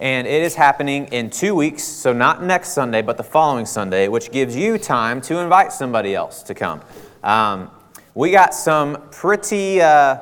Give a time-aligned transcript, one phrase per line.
[0.00, 4.08] And it is happening in two weeks, so not next Sunday, but the following Sunday,
[4.08, 6.80] which gives you time to invite somebody else to come.
[7.22, 7.70] Um,
[8.14, 10.20] we got some pretty, uh,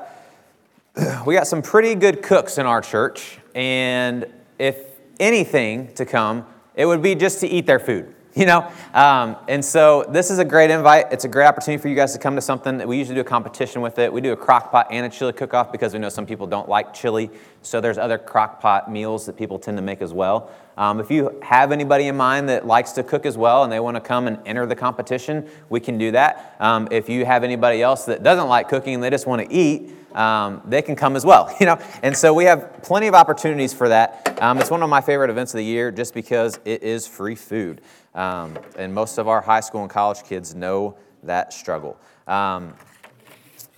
[1.27, 4.27] we got some pretty good cooks in our church, and
[4.59, 4.77] if
[5.21, 8.13] anything to come, it would be just to eat their food
[8.43, 11.89] you know um, and so this is a great invite it's a great opportunity for
[11.89, 14.33] you guys to come to something we usually do a competition with it we do
[14.33, 17.29] a crock pot and a chili cook-off because we know some people don't like chili
[17.63, 21.11] so there's other crock pot meals that people tend to make as well um, if
[21.11, 24.01] you have anybody in mind that likes to cook as well and they want to
[24.01, 28.05] come and enter the competition we can do that um, if you have anybody else
[28.05, 31.25] that doesn't like cooking and they just want to eat um, they can come as
[31.25, 31.79] well, you know.
[32.03, 34.39] And so we have plenty of opportunities for that.
[34.43, 37.35] Um, it's one of my favorite events of the year just because it is free
[37.35, 37.81] food.
[38.19, 41.97] Um, and most of our high school and college kids know that struggle.
[42.27, 42.75] Um,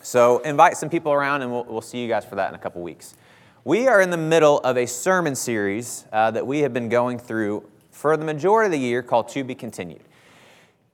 [0.00, 2.58] so invite some people around and we'll, we'll, see you guys for that in a
[2.58, 3.14] couple weeks.
[3.64, 7.18] We are in the middle of a sermon series uh, that we have been going
[7.18, 10.04] through for the majority of the year called To Be Continued.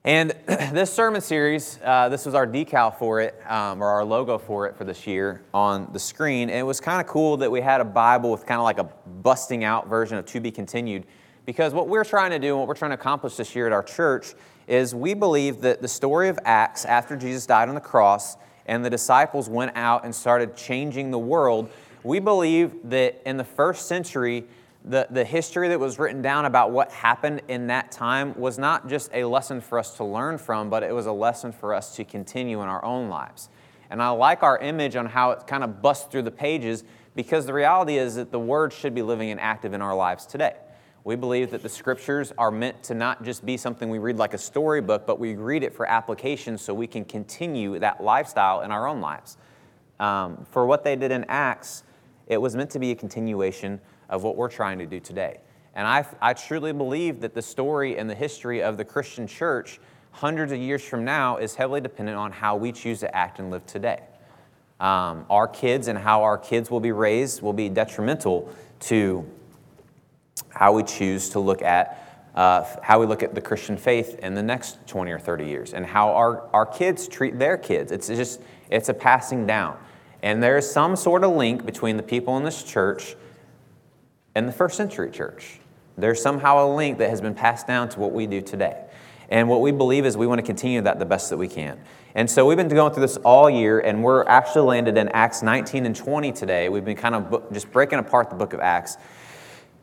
[0.03, 4.37] And this sermon series, uh, this was our decal for it, um, or our logo
[4.37, 6.49] for it for this year on the screen.
[6.49, 8.79] And it was kind of cool that we had a Bible with kind of like
[8.79, 8.89] a
[9.21, 11.05] busting out version of To Be Continued.
[11.47, 13.71] Because what we're trying to do and what we're trying to accomplish this year at
[13.71, 14.33] our church
[14.67, 18.83] is we believe that the story of Acts after Jesus died on the cross and
[18.83, 21.69] the disciples went out and started changing the world,
[22.03, 24.43] we believe that in the first century,
[24.83, 28.89] the, the history that was written down about what happened in that time was not
[28.89, 31.95] just a lesson for us to learn from, but it was a lesson for us
[31.95, 33.47] to continue in our own lives.
[33.89, 36.83] And I like our image on how it kind of busts through the pages
[37.15, 40.25] because the reality is that the Word should be living and active in our lives
[40.25, 40.55] today.
[41.07, 44.33] We believe that the scriptures are meant to not just be something we read like
[44.33, 48.71] a storybook, but we read it for application so we can continue that lifestyle in
[48.71, 49.37] our own lives.
[50.01, 51.85] Um, for what they did in Acts,
[52.27, 55.39] it was meant to be a continuation of what we're trying to do today.
[55.75, 59.79] And I, I truly believe that the story and the history of the Christian church,
[60.11, 63.49] hundreds of years from now, is heavily dependent on how we choose to act and
[63.49, 64.01] live today.
[64.81, 69.25] Um, our kids and how our kids will be raised will be detrimental to
[70.57, 72.03] how we choose to look at
[72.37, 75.73] uh, how we look at the Christian faith in the next 20 or 30 years
[75.73, 77.91] and how our, our kids treat their kids.
[77.91, 79.75] It's just, it's a passing down.
[80.21, 83.15] And there is some sort of link between the people in this church
[84.35, 85.59] and the first century church.
[85.97, 88.85] There's somehow a link that has been passed down to what we do today.
[89.29, 91.79] And what we believe is we want to continue that the best that we can.
[92.13, 95.41] And so we've been going through this all year, and we're actually landed in Acts
[95.41, 96.69] 19 and 20 today.
[96.69, 98.97] We've been kind of just breaking apart the book of Acts.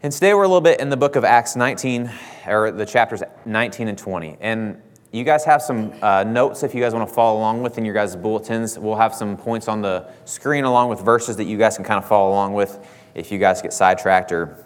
[0.04, 2.12] And today we're a little bit in the book of Acts 19,
[2.46, 4.36] or the chapters 19 and 20.
[4.38, 4.82] And
[5.12, 7.86] you guys have some uh, notes if you guys want to follow along with in
[7.86, 8.78] your guys' bulletins.
[8.78, 11.96] We'll have some points on the screen along with verses that you guys can kind
[11.96, 14.62] of follow along with if you guys get sidetracked or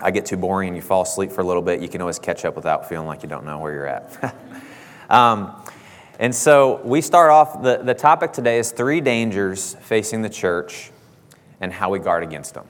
[0.00, 2.18] I get too boring and you fall asleep for a little bit, you can always
[2.18, 4.34] catch up without feeling like you don't know where you're at.
[5.10, 5.62] um,
[6.18, 10.92] and so we start off, the, the topic today is three dangers facing the church
[11.60, 12.64] and how we guard against them.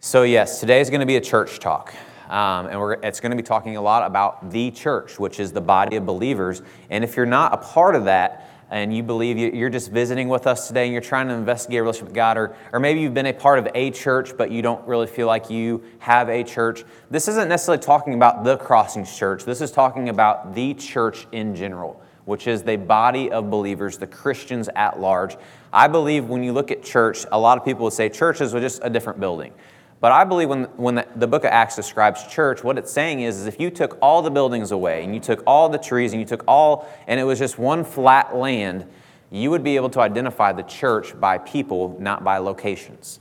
[0.00, 1.92] So, yes, today is going to be a church talk.
[2.28, 5.60] Um, and it's going to be talking a lot about the church, which is the
[5.60, 6.62] body of believers.
[6.88, 10.46] And if you're not a part of that, and you believe you're just visiting with
[10.46, 13.14] us today and you're trying to investigate a relationship with God, or, or maybe you've
[13.14, 16.44] been a part of a church, but you don't really feel like you have a
[16.44, 19.44] church, this isn't necessarily talking about the Crossings Church.
[19.44, 24.06] This is talking about the church in general, which is the body of believers, the
[24.06, 25.36] Christians at large.
[25.72, 28.60] I believe when you look at church, a lot of people would say churches are
[28.60, 29.54] just a different building.
[30.00, 33.20] But I believe when, when the, the, book of Acts describes church, what it's saying
[33.20, 36.12] is, is if you took all the buildings away and you took all the trees
[36.12, 38.86] and you took all, and it was just one flat land,
[39.30, 43.18] you would be able to identify the church by people, not by locations,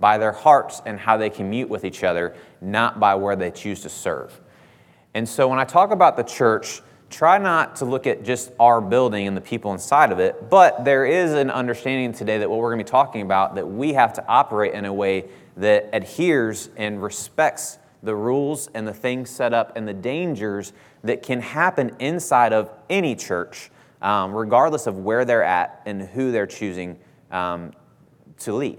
[0.00, 3.80] by their hearts and how they commute with each other, not by where they choose
[3.82, 4.40] to serve.
[5.14, 8.80] And so when I talk about the church, try not to look at just our
[8.80, 12.58] building and the people inside of it, but there is an understanding today that what
[12.58, 15.24] we're going to be talking about, that we have to operate in a way
[15.56, 20.72] that adheres and respects the rules and the things set up and the dangers
[21.02, 23.70] that can happen inside of any church,
[24.02, 26.98] um, regardless of where they're at and who they're choosing
[27.30, 27.72] um,
[28.38, 28.78] to lead.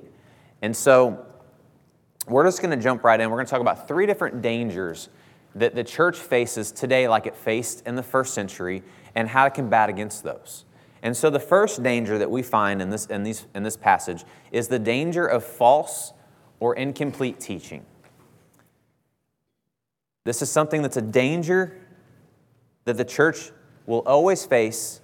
[0.61, 1.25] And so
[2.27, 3.29] we're just going to jump right in.
[3.29, 5.09] We're going to talk about three different dangers
[5.59, 8.83] that the church faces today, like it faced in the first century,
[9.15, 10.65] and how to combat against those.
[11.01, 14.23] And so the first danger that we find in this, in these, in this passage
[14.51, 16.13] is the danger of false
[16.59, 17.85] or incomplete teaching.
[20.23, 21.77] This is something that's a danger
[22.85, 23.51] that the church
[23.85, 25.01] will always face,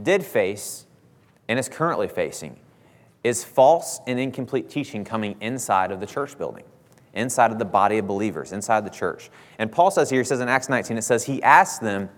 [0.00, 0.86] did face,
[1.48, 2.56] and is currently facing
[3.22, 6.64] is false and incomplete teaching coming inside of the church building.
[7.14, 9.30] Inside of the body of believers, inside the church.
[9.58, 12.08] And Paul says here, he says in Acts 19, it says, He asked them,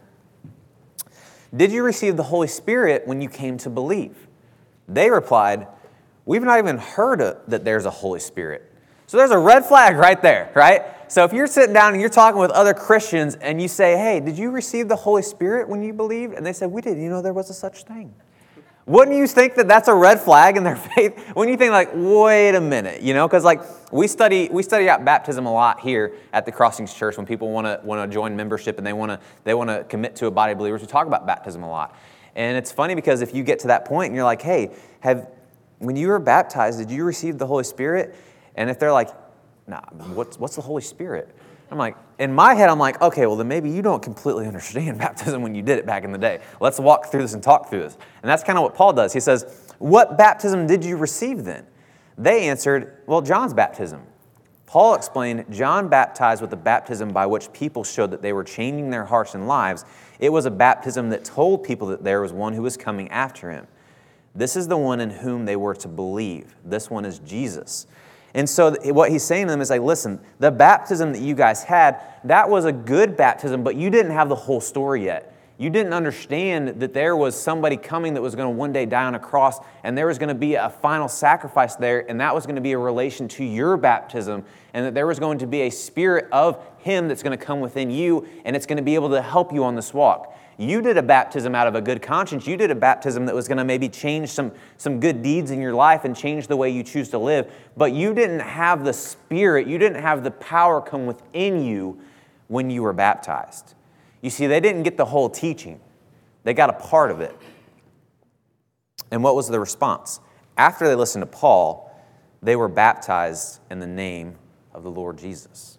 [1.54, 4.28] Did you receive the Holy Spirit when you came to believe?
[4.88, 5.66] They replied,
[6.24, 8.70] We've not even heard of, that there's a Holy Spirit.
[9.06, 10.82] So there's a red flag right there, right?
[11.10, 14.20] So if you're sitting down and you're talking with other Christians and you say, Hey,
[14.20, 16.34] did you receive the Holy Spirit when you believed?
[16.34, 18.14] And they said, We didn't You know, there was a such thing.
[18.84, 21.34] Wouldn't you think that that's a red flag in their faith?
[21.36, 23.62] Wouldn't you think like, wait a minute, you know, because like
[23.92, 27.50] we study we study out baptism a lot here at the Crossings Church when people
[27.50, 30.26] want to want to join membership and they want to they want to commit to
[30.26, 30.80] a body of believers.
[30.80, 31.96] We talk about baptism a lot,
[32.34, 35.28] and it's funny because if you get to that point and you're like, hey, have
[35.78, 38.14] when you were baptized, did you receive the Holy Spirit?
[38.54, 39.08] And if they're like,
[39.66, 39.80] nah,
[40.14, 41.34] what's, what's the Holy Spirit?
[41.72, 44.98] I'm like, in my head, I'm like, okay, well, then maybe you don't completely understand
[44.98, 46.40] baptism when you did it back in the day.
[46.60, 47.96] Let's walk through this and talk through this.
[48.22, 49.14] And that's kind of what Paul does.
[49.14, 51.66] He says, What baptism did you receive then?
[52.18, 54.02] They answered, Well, John's baptism.
[54.66, 58.90] Paul explained, John baptized with a baptism by which people showed that they were changing
[58.90, 59.86] their hearts and lives.
[60.18, 63.50] It was a baptism that told people that there was one who was coming after
[63.50, 63.66] him.
[64.34, 66.54] This is the one in whom they were to believe.
[66.66, 67.86] This one is Jesus.
[68.34, 71.62] And so, what he's saying to them is like, listen, the baptism that you guys
[71.62, 75.32] had, that was a good baptism, but you didn't have the whole story yet.
[75.58, 79.04] You didn't understand that there was somebody coming that was going to one day die
[79.04, 82.34] on a cross, and there was going to be a final sacrifice there, and that
[82.34, 85.46] was going to be a relation to your baptism, and that there was going to
[85.46, 88.82] be a spirit of Him that's going to come within you, and it's going to
[88.82, 90.34] be able to help you on this walk.
[90.58, 92.46] You did a baptism out of a good conscience.
[92.46, 95.60] You did a baptism that was going to maybe change some, some good deeds in
[95.60, 97.50] your life and change the way you choose to live.
[97.76, 101.98] But you didn't have the Spirit, you didn't have the power come within you
[102.48, 103.74] when you were baptized.
[104.20, 105.80] You see, they didn't get the whole teaching,
[106.44, 107.36] they got a part of it.
[109.10, 110.20] And what was the response?
[110.56, 111.90] After they listened to Paul,
[112.42, 114.36] they were baptized in the name
[114.74, 115.78] of the Lord Jesus.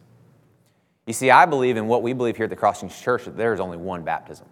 [1.05, 3.53] You see, I believe in what we believe here at the Crossings Church that there
[3.53, 4.47] is only one baptism.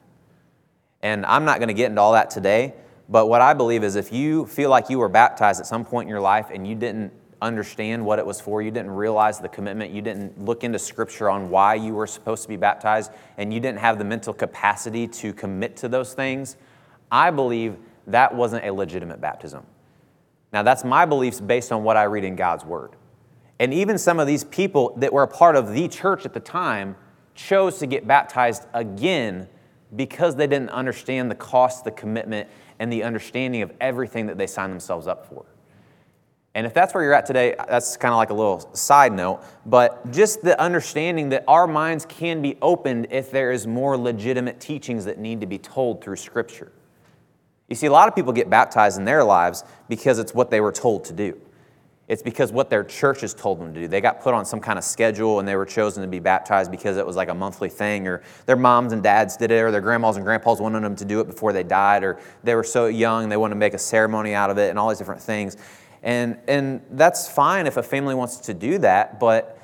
[1.03, 2.73] And I'm not going to get into all that today,
[3.09, 6.07] but what I believe is if you feel like you were baptized at some point
[6.07, 7.11] in your life and you didn't
[7.41, 11.29] understand what it was for, you didn't realize the commitment, you didn't look into scripture
[11.29, 15.07] on why you were supposed to be baptized, and you didn't have the mental capacity
[15.07, 16.55] to commit to those things,
[17.11, 17.77] I believe
[18.07, 19.65] that wasn't a legitimate baptism.
[20.53, 22.91] Now, that's my beliefs based on what I read in God's Word.
[23.59, 26.39] And even some of these people that were a part of the church at the
[26.39, 26.95] time
[27.35, 29.47] chose to get baptized again
[29.95, 32.49] because they didn't understand the cost, the commitment,
[32.79, 35.45] and the understanding of everything that they signed themselves up for.
[36.53, 39.41] And if that's where you're at today, that's kind of like a little side note,
[39.65, 44.59] but just the understanding that our minds can be opened if there is more legitimate
[44.59, 46.73] teachings that need to be told through Scripture.
[47.69, 50.59] You see, a lot of people get baptized in their lives because it's what they
[50.59, 51.39] were told to do.
[52.11, 53.87] It's because what their churches told them to do.
[53.87, 56.69] They got put on some kind of schedule and they were chosen to be baptized
[56.69, 59.71] because it was like a monthly thing, or their moms and dads did it, or
[59.71, 62.65] their grandmas and grandpas wanted them to do it before they died, or they were
[62.65, 65.21] so young they wanted to make a ceremony out of it, and all these different
[65.21, 65.55] things.
[66.03, 69.57] And, and that's fine if a family wants to do that, but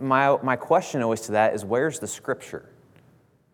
[0.00, 2.68] my, my question always to that is where's the scripture?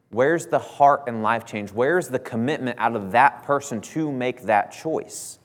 [0.08, 1.72] Where's the heart and life change?
[1.72, 5.40] Where's the commitment out of that person to make that choice?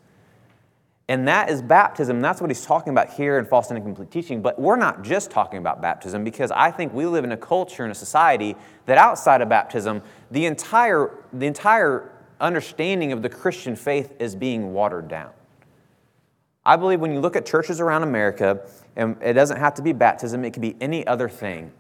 [1.10, 2.22] And that is baptism.
[2.22, 4.44] That's what he's talking about here in false and incomplete teaching.
[4.44, 7.84] But we're not just talking about baptism because I think we live in a culture
[7.84, 13.76] and a society that outside of baptism, the entire, the entire understanding of the Christian
[13.76, 15.32] faith is being watered down.
[16.64, 18.62] I believe when you look at churches around America,
[18.96, 21.72] and it doesn't have to be baptism, it could be any other thing,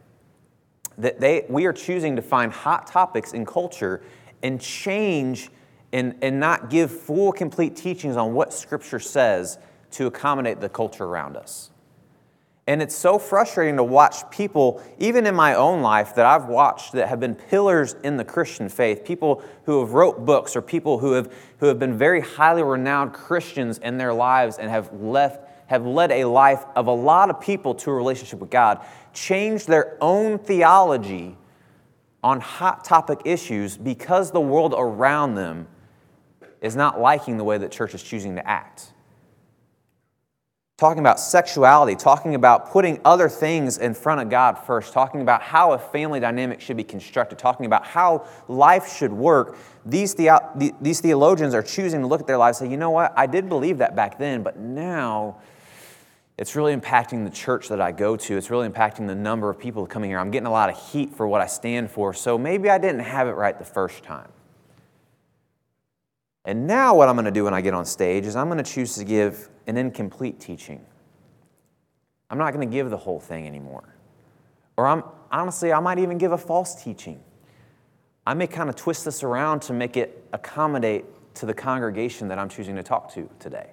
[0.97, 4.01] that they, we are choosing to find hot topics in culture
[4.41, 5.51] and change
[5.91, 9.57] and, and not give full, complete teachings on what Scripture says
[9.91, 11.71] to accommodate the culture around us.
[12.67, 16.91] And it's so frustrating to watch people, even in my own life, that I've watched
[16.93, 20.99] that have been pillars in the Christian faith, people who have wrote books or people
[20.99, 25.49] who have, who have been very highly renowned Christians in their lives and have left
[25.69, 29.67] have led a life of a lot of people to a relationship with God, change
[29.67, 31.37] their own theology
[32.23, 35.67] on hot topic issues because the world around them
[36.61, 38.91] is not liking the way that church is choosing to act.
[40.77, 45.41] Talking about sexuality, talking about putting other things in front of God first, talking about
[45.41, 49.57] how a family dynamic should be constructed, talking about how life should work.
[49.85, 52.91] These, the, these theologians are choosing to look at their lives and say, you know
[52.91, 55.41] what, I did believe that back then, but now
[56.37, 58.37] it's really impacting the church that I go to.
[58.37, 60.19] It's really impacting the number of people coming here.
[60.19, 63.01] I'm getting a lot of heat for what I stand for, so maybe I didn't
[63.01, 64.29] have it right the first time.
[66.49, 68.57] And now, what I'm going to do when I get on stage is I'm going
[68.57, 70.83] to choose to give an incomplete teaching.
[72.27, 73.83] I'm not going to give the whole thing anymore.
[74.75, 77.19] Or I'm honestly, I might even give a false teaching.
[78.25, 82.39] I may kind of twist this around to make it accommodate to the congregation that
[82.39, 83.69] I'm choosing to talk to today.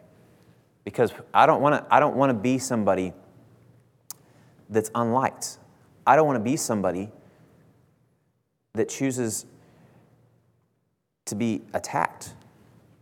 [0.85, 3.15] Because I don't want to I don't want to be somebody
[4.69, 5.57] that's unliked.
[6.07, 7.11] I don't want to be somebody
[8.75, 9.47] that chooses
[11.25, 12.35] to be attacked.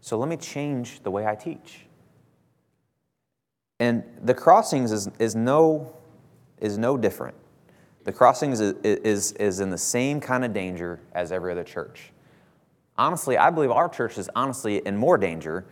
[0.04, 1.86] So let me change the way I teach.
[3.80, 5.94] And the crossings is, is, no,
[6.60, 7.34] is no different.
[8.04, 12.12] The crossings is, is, is in the same kind of danger as every other church.
[12.98, 15.64] Honestly, I believe our church is honestly in more danger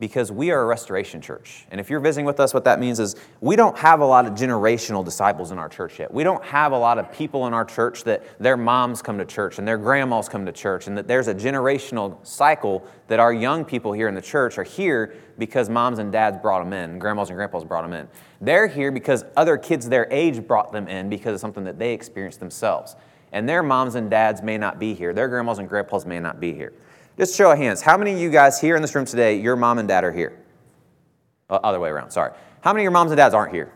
[0.00, 1.66] because we are a restoration church.
[1.70, 4.26] And if you're visiting with us, what that means is we don't have a lot
[4.26, 6.12] of generational disciples in our church yet.
[6.12, 9.24] We don't have a lot of people in our church that their moms come to
[9.24, 13.32] church and their grandmas come to church, and that there's a generational cycle that our
[13.32, 16.98] young people here in the church are here because moms and dads brought them in,
[16.98, 18.08] grandmas and grandpas brought them in.
[18.40, 21.92] They're here because other kids their age brought them in because of something that they
[21.92, 22.96] experienced themselves.
[23.32, 26.40] And their moms and dads may not be here, their grandmas and grandpas may not
[26.40, 26.72] be here.
[27.16, 27.80] Just show of hands.
[27.80, 30.10] How many of you guys here in this room today, your mom and dad are
[30.10, 30.36] here?
[31.48, 32.32] Uh, other way around, sorry.
[32.60, 33.72] How many of your moms and dads aren't here?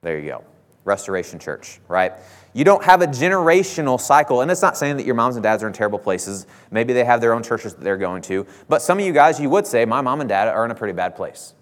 [0.00, 0.44] There you go.
[0.84, 2.12] Restoration Church, right?
[2.54, 5.62] You don't have a generational cycle, and it's not saying that your moms and dads
[5.62, 6.46] are in terrible places.
[6.70, 8.46] Maybe they have their own churches that they're going to.
[8.68, 10.74] But some of you guys, you would say, my mom and dad are in a
[10.74, 11.52] pretty bad place.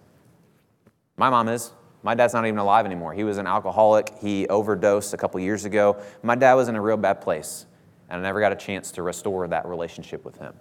[1.16, 1.72] My mom is.
[2.04, 3.14] My dad's not even alive anymore.
[3.14, 4.12] He was an alcoholic.
[4.20, 6.00] He overdosed a couple years ago.
[6.22, 7.66] My dad was in a real bad place
[8.12, 10.52] and I never got a chance to restore that relationship with him.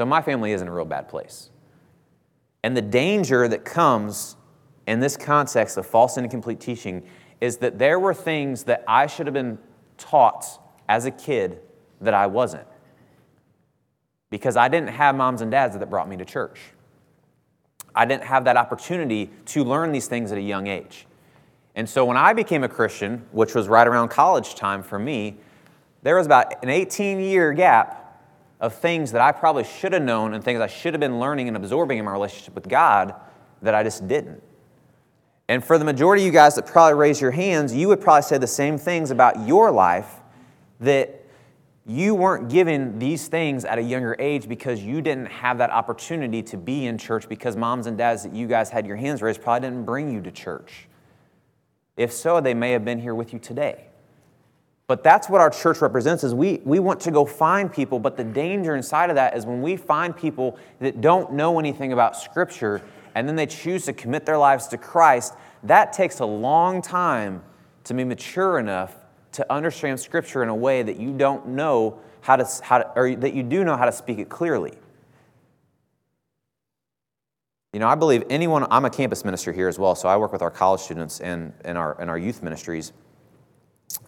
[0.00, 1.50] So my family is in a real bad place.
[2.62, 4.36] And the danger that comes
[4.86, 7.02] in this context of false and incomplete teaching
[7.42, 9.58] is that there were things that I should have been
[9.98, 10.46] taught
[10.88, 11.60] as a kid
[12.00, 12.66] that I wasn't.
[14.30, 16.58] Because I didn't have moms and dads that brought me to church.
[17.94, 21.06] I didn't have that opportunity to learn these things at a young age.
[21.74, 25.36] And so when I became a Christian, which was right around college time for me,
[26.02, 27.98] there was about an 18 year gap
[28.60, 31.48] of things that I probably should have known and things I should have been learning
[31.48, 33.14] and absorbing in my relationship with God
[33.60, 34.42] that I just didn't.
[35.48, 38.22] And for the majority of you guys that probably raise your hands, you would probably
[38.22, 40.20] say the same things about your life
[40.80, 41.24] that
[41.84, 46.42] you weren't given these things at a younger age because you didn't have that opportunity
[46.44, 49.42] to be in church because moms and dads that you guys had your hands raised
[49.42, 50.88] probably didn't bring you to church.
[51.96, 53.88] If so, they may have been here with you today.
[54.86, 58.16] But that's what our church represents is we, we want to go find people, but
[58.16, 62.16] the danger inside of that is when we find people that don't know anything about
[62.16, 62.82] Scripture
[63.14, 67.42] and then they choose to commit their lives to Christ, that takes a long time
[67.84, 68.94] to be mature enough
[69.32, 73.14] to understand Scripture in a way that you don't know how to, how to or
[73.16, 74.72] that you do know how to speak it clearly.
[77.72, 80.32] You know, I believe anyone, I'm a campus minister here as well, so I work
[80.32, 82.92] with our college students and, and, our, and our youth ministries.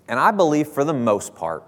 [0.08, 1.64] And I believe for the most part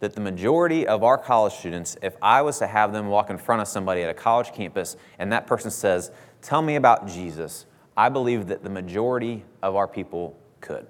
[0.00, 3.38] that the majority of our college students, if I was to have them walk in
[3.38, 6.10] front of somebody at a college campus and that person says,
[6.40, 10.86] Tell me about Jesus, I believe that the majority of our people could.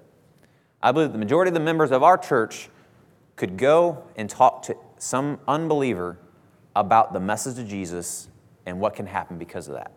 [0.81, 2.69] I believe the majority of the members of our church
[3.35, 6.17] could go and talk to some unbeliever
[6.75, 8.29] about the message of Jesus
[8.65, 9.91] and what can happen because of that.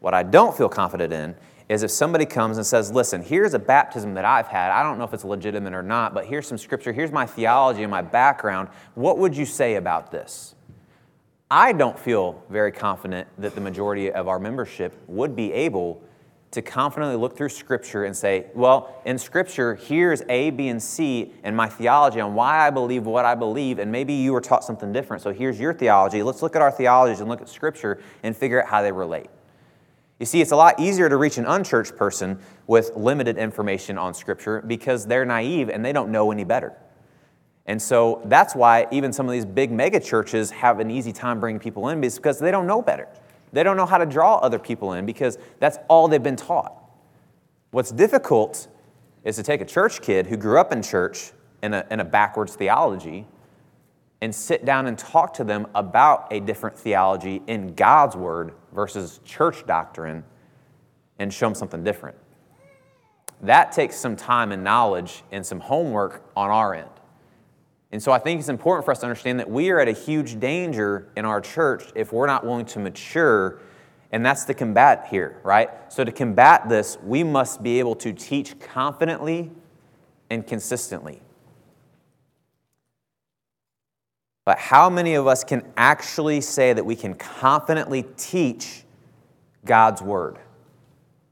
[0.00, 1.34] What I don't feel confident in
[1.68, 4.70] is if somebody comes and says, Listen, here's a baptism that I've had.
[4.70, 6.92] I don't know if it's legitimate or not, but here's some scripture.
[6.92, 8.68] Here's my theology and my background.
[8.94, 10.54] What would you say about this?
[11.50, 16.02] I don't feel very confident that the majority of our membership would be able
[16.54, 21.32] to confidently look through Scripture and say, well, in Scripture, here's A, B, and C,
[21.42, 24.64] and my theology on why I believe what I believe, and maybe you were taught
[24.64, 25.22] something different.
[25.22, 26.22] So here's your theology.
[26.22, 29.28] Let's look at our theologies and look at Scripture and figure out how they relate.
[30.20, 34.14] You see, it's a lot easier to reach an unchurched person with limited information on
[34.14, 36.72] Scripture because they're naive and they don't know any better.
[37.66, 41.40] And so that's why even some of these big mega churches have an easy time
[41.40, 43.08] bringing people in because they don't know better.
[43.52, 46.74] They don't know how to draw other people in because that's all they've been taught.
[47.70, 48.68] What's difficult
[49.24, 52.04] is to take a church kid who grew up in church in a, in a
[52.04, 53.26] backwards theology
[54.20, 59.20] and sit down and talk to them about a different theology in God's Word versus
[59.24, 60.24] church doctrine
[61.18, 62.16] and show them something different.
[63.42, 66.88] That takes some time and knowledge and some homework on our end.
[67.92, 69.92] And so I think it's important for us to understand that we are at a
[69.92, 73.60] huge danger in our church if we're not willing to mature.
[74.10, 75.70] And that's the combat here, right?
[75.92, 79.52] So to combat this, we must be able to teach confidently
[80.30, 81.20] and consistently.
[84.44, 88.84] But how many of us can actually say that we can confidently teach
[89.64, 90.38] God's Word?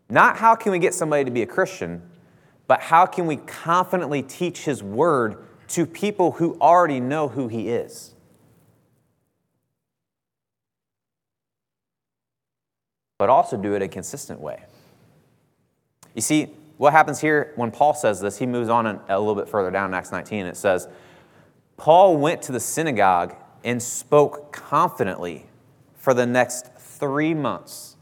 [0.09, 2.02] Not how can we get somebody to be a Christian,
[2.66, 7.69] but how can we confidently teach His Word to people who already know who He
[7.69, 8.14] is?
[13.19, 14.64] But also do it a consistent way.
[16.14, 19.49] You see, what happens here when Paul says this, he moves on a little bit
[19.49, 20.47] further down in Acts 19.
[20.47, 20.88] It says,
[21.82, 23.34] Paul went to the synagogue
[23.64, 25.46] and spoke confidently
[25.96, 27.96] for the next three months.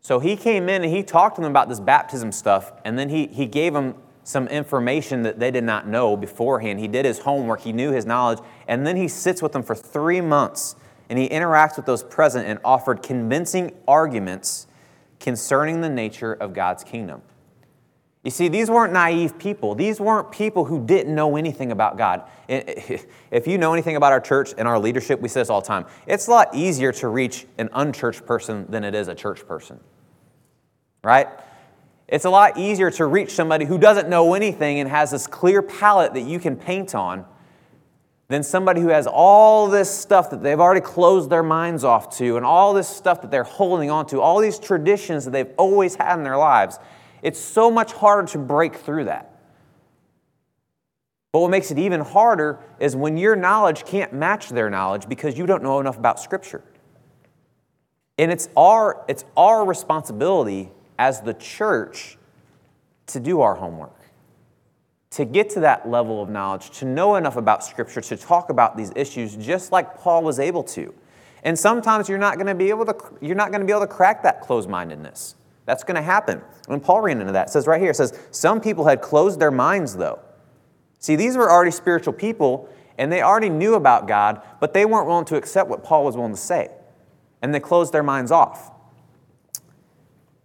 [0.00, 3.10] So he came in and he talked to them about this baptism stuff, and then
[3.10, 6.80] he, he gave them some information that they did not know beforehand.
[6.80, 9.74] He did his homework, he knew his knowledge, and then he sits with them for
[9.74, 10.74] three months
[11.10, 14.66] and he interacts with those present and offered convincing arguments
[15.20, 17.20] concerning the nature of God's kingdom.
[18.28, 19.74] You see, these weren't naive people.
[19.74, 22.24] These weren't people who didn't know anything about God.
[23.30, 25.66] If you know anything about our church and our leadership, we say this all the
[25.66, 25.86] time.
[26.06, 29.80] It's a lot easier to reach an unchurched person than it is a church person.
[31.02, 31.26] Right?
[32.06, 35.62] It's a lot easier to reach somebody who doesn't know anything and has this clear
[35.62, 37.24] palette that you can paint on
[38.28, 42.36] than somebody who has all this stuff that they've already closed their minds off to
[42.36, 45.94] and all this stuff that they're holding on to, all these traditions that they've always
[45.94, 46.78] had in their lives.
[47.22, 49.38] It's so much harder to break through that.
[51.32, 55.36] But what makes it even harder is when your knowledge can't match their knowledge because
[55.36, 56.62] you don't know enough about Scripture.
[58.16, 62.18] And it's our, it's our responsibility as the church
[63.08, 63.94] to do our homework,
[65.10, 68.76] to get to that level of knowledge, to know enough about Scripture, to talk about
[68.76, 70.92] these issues just like Paul was able to.
[71.44, 73.86] And sometimes you're not going to be able to, you're not going to be able
[73.86, 75.36] to crack that closed mindedness.
[75.68, 76.40] That's going to happen.
[76.64, 79.38] When Paul ran into that, it says right here, it says, Some people had closed
[79.38, 80.18] their minds, though.
[80.98, 85.06] See, these were already spiritual people, and they already knew about God, but they weren't
[85.06, 86.70] willing to accept what Paul was willing to say.
[87.42, 88.72] And they closed their minds off.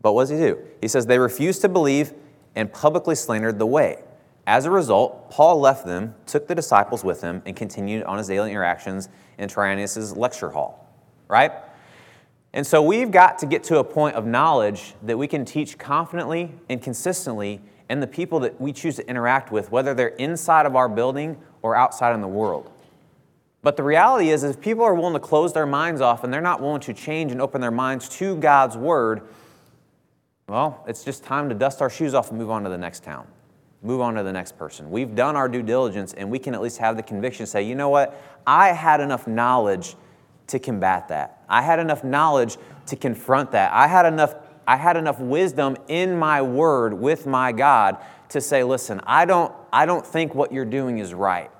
[0.01, 0.59] But what does he do?
[0.81, 2.11] He says, They refused to believe
[2.53, 4.03] and publicly slandered the way.
[4.45, 8.27] As a result, Paul left them, took the disciples with him, and continued on his
[8.27, 9.07] daily interactions
[9.37, 10.93] in Tyrannus' lecture hall.
[11.29, 11.53] Right?
[12.53, 15.77] And so we've got to get to a point of knowledge that we can teach
[15.77, 20.65] confidently and consistently and the people that we choose to interact with, whether they're inside
[20.65, 22.69] of our building or outside in the world.
[23.63, 26.41] But the reality is, if people are willing to close their minds off and they're
[26.41, 29.21] not willing to change and open their minds to God's word,
[30.47, 33.03] well, it's just time to dust our shoes off and move on to the next
[33.03, 33.25] town.
[33.81, 34.91] Move on to the next person.
[34.91, 37.75] We've done our due diligence and we can at least have the conviction say, you
[37.75, 38.21] know what?
[38.45, 39.95] I had enough knowledge
[40.47, 41.43] to combat that.
[41.49, 43.71] I had enough knowledge to confront that.
[43.71, 44.35] I had enough,
[44.67, 47.97] I had enough wisdom in my word with my God
[48.29, 51.51] to say, listen, I don't, I don't think what you're doing is right.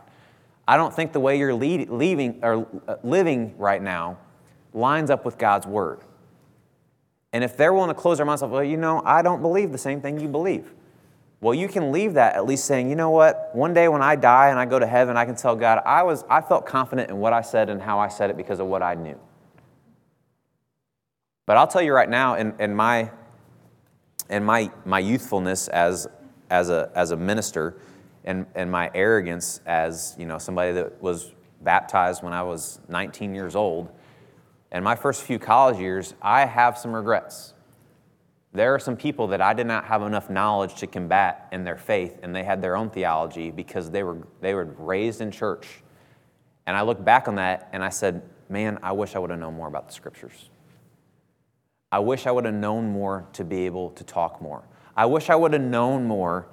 [0.68, 4.18] I don't think the way you're lead, leaving, or uh, living right now
[4.74, 6.00] lines up with God's word.
[7.32, 9.72] And if they're willing to close their minds off, well, you know, I don't believe
[9.72, 10.72] the same thing you believe.
[11.44, 13.54] Well, you can leave that at least saying, you know what?
[13.54, 16.02] One day when I die and I go to heaven, I can tell God, I,
[16.04, 18.68] was, I felt confident in what I said and how I said it because of
[18.68, 19.20] what I knew.
[21.46, 23.12] But I'll tell you right now, in, in, my,
[24.30, 26.08] in my, my youthfulness as,
[26.50, 27.76] as, a, as a minister
[28.24, 33.36] and, and my arrogance as you know, somebody that was baptized when I was 19
[33.36, 33.90] years old,
[34.72, 37.53] and my first few college years, I have some regrets.
[38.54, 41.78] There are some people that I did not have enough knowledge to combat in their
[41.78, 45.68] faith, and they had their own theology because they were, they were raised in church.
[46.68, 49.40] And I look back on that and I said, man, I wish I would have
[49.40, 50.50] known more about the scriptures.
[51.92, 54.64] I wish I would have known more to be able to talk more.
[54.96, 56.48] I wish I would have known more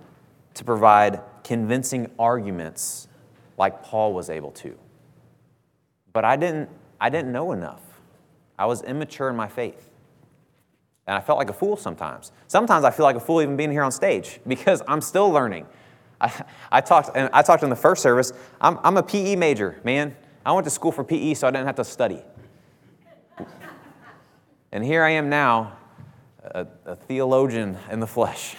[0.55, 3.09] to provide convincing arguments
[3.59, 4.77] like Paul was able to.
[6.13, 7.83] But I didn't, I didn't know enough.
[8.59, 9.90] I was immature in my faith.
[11.11, 12.31] And I felt like a fool sometimes.
[12.47, 15.67] Sometimes I feel like a fool even being here on stage because I'm still learning.
[16.21, 18.33] I, I talked, and I talked in the first service.
[18.61, 20.15] I'm, I'm a PE major, man.
[20.47, 22.23] I went to school for PE so I didn't have to study.
[24.73, 25.77] And here I am now,
[26.45, 28.55] a, a theologian in the flesh.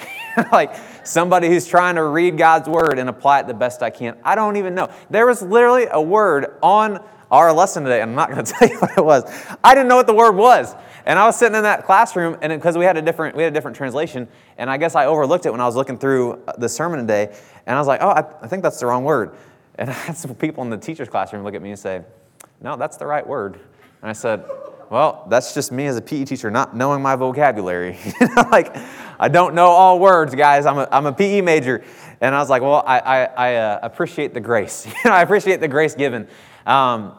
[0.51, 4.17] like somebody who's trying to read God's word and apply it the best I can.
[4.25, 4.89] I don't even know.
[5.09, 8.01] There was literally a word on our lesson today.
[8.01, 9.23] And I'm not going to tell you what it was.
[9.63, 10.75] I didn't know what the word was.
[11.05, 13.51] And I was sitting in that classroom, and because we had a different we had
[13.51, 16.69] a different translation, and I guess I overlooked it when I was looking through the
[16.69, 19.35] sermon today, and I was like, oh, I, I think that's the wrong word.
[19.75, 22.03] And I had some people in the teacher's classroom look at me and say,
[22.61, 23.55] no, that's the right word.
[24.01, 24.43] And I said,
[24.91, 27.97] well, that's just me as a PE teacher not knowing my vocabulary.
[28.51, 28.75] like,
[29.17, 30.65] I don't know all words, guys.
[30.65, 31.83] I'm a, I'm a PE major.
[32.19, 34.85] And I was like, well, I, I, I uh, appreciate the grace.
[35.05, 36.27] I appreciate the grace given.
[36.65, 37.13] Um,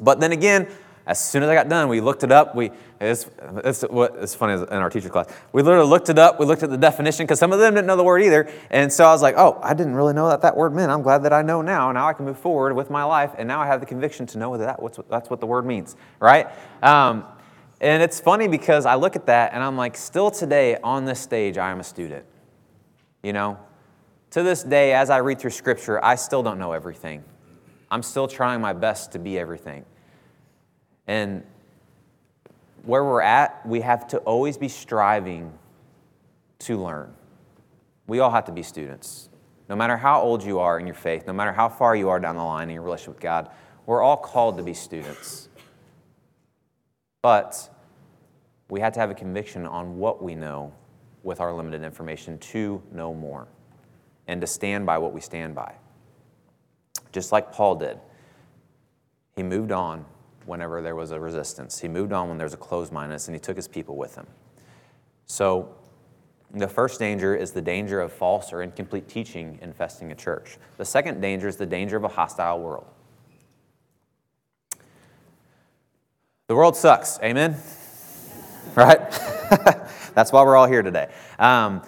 [0.00, 0.68] but then again,
[1.06, 2.54] as soon as I got done, we looked it up.
[2.54, 5.26] We, it's, it's, what, it's funny in our teacher class.
[5.52, 6.40] We literally looked it up.
[6.40, 8.50] We looked at the definition because some of them didn't know the word either.
[8.70, 10.90] And so I was like, oh, I didn't really know that that word meant.
[10.90, 11.92] I'm glad that I know now.
[11.92, 13.32] Now I can move forward with my life.
[13.36, 15.66] And now I have the conviction to know that, that what's, that's what the word
[15.66, 16.48] means, right?
[16.82, 17.24] Um,
[17.82, 21.20] and it's funny because I look at that and I'm like, still today on this
[21.20, 22.24] stage, I am a student.
[23.22, 23.58] You know,
[24.30, 27.24] to this day, as I read through scripture, I still don't know everything.
[27.94, 29.84] I'm still trying my best to be everything.
[31.06, 31.44] And
[32.82, 35.56] where we're at, we have to always be striving
[36.58, 37.14] to learn.
[38.08, 39.28] We all have to be students.
[39.68, 42.18] No matter how old you are in your faith, no matter how far you are
[42.18, 43.50] down the line in your relationship with God,
[43.86, 45.48] we're all called to be students.
[47.22, 47.70] But
[48.70, 50.74] we have to have a conviction on what we know
[51.22, 53.46] with our limited information to know more
[54.26, 55.76] and to stand by what we stand by.
[57.14, 58.00] Just like Paul did.
[59.36, 60.04] He moved on
[60.46, 61.78] whenever there was a resistance.
[61.78, 64.16] He moved on when there was a closed mindedness, and he took his people with
[64.16, 64.26] him.
[65.26, 65.76] So,
[66.50, 70.58] the first danger is the danger of false or incomplete teaching infesting a church.
[70.76, 72.86] The second danger is the danger of a hostile world.
[76.48, 77.56] The world sucks, amen?
[78.74, 78.98] Right?
[80.14, 81.08] That's why we're all here today.
[81.38, 81.82] Um,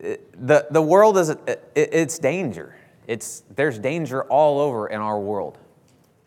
[0.00, 2.74] the, the world is, it, it's danger.
[3.08, 5.58] It's, there's danger all over in our world.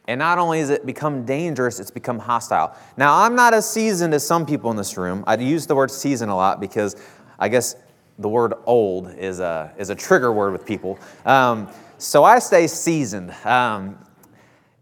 [0.08, 2.76] And not only has it become dangerous, it's become hostile.
[2.98, 5.24] Now, I'm not as seasoned as some people in this room.
[5.28, 6.96] I use the word season a lot because
[7.38, 7.76] I guess
[8.18, 11.00] the word old is a, is a trigger word with people.
[11.24, 13.32] Um, so I stay seasoned.
[13.46, 13.98] Um,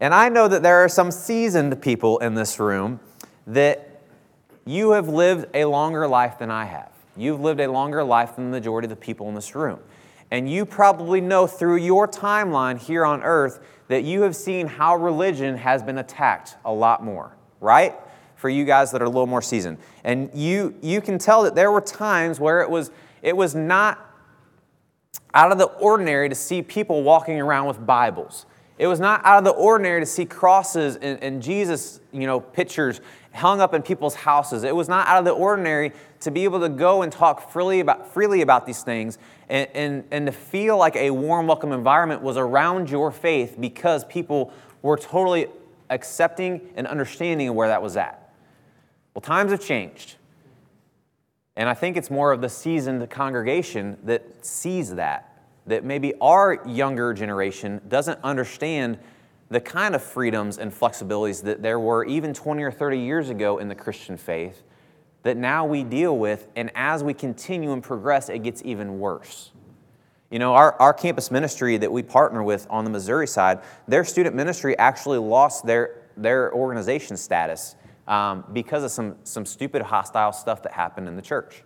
[0.00, 2.98] and I know that there are some seasoned people in this room
[3.46, 4.02] that
[4.64, 6.92] you have lived a longer life than I have.
[7.14, 9.80] You've lived a longer life than the majority of the people in this room.
[10.30, 14.96] And you probably know through your timeline here on earth that you have seen how
[14.96, 17.96] religion has been attacked a lot more, right?
[18.36, 19.78] For you guys that are a little more seasoned.
[20.04, 23.98] And you, you can tell that there were times where it was, it was not
[25.34, 28.46] out of the ordinary to see people walking around with Bibles.
[28.80, 32.40] It was not out of the ordinary to see crosses and, and, Jesus, you know,
[32.40, 33.02] pictures
[33.34, 34.64] hung up in people's houses.
[34.64, 37.80] It was not out of the ordinary to be able to go and talk freely
[37.80, 39.18] about, freely about these things
[39.50, 44.02] and, and, and to feel like a warm, welcome environment was around your faith because
[44.06, 45.48] people were totally
[45.90, 48.32] accepting and understanding of where that was at.
[49.12, 50.14] Well, times have changed.
[51.54, 55.29] And I think it's more of the seasoned congregation that sees that,
[55.70, 58.98] that maybe our younger generation doesn't understand
[59.50, 63.58] the kind of freedoms and flexibilities that there were even 20 or 30 years ago
[63.58, 64.62] in the Christian faith
[65.22, 69.52] that now we deal with, and as we continue and progress, it gets even worse.
[70.30, 74.04] You know, our, our campus ministry that we partner with on the Missouri side, their
[74.04, 77.74] student ministry actually lost their, their organization status
[78.08, 81.64] um, because of some, some stupid hostile stuff that happened in the church.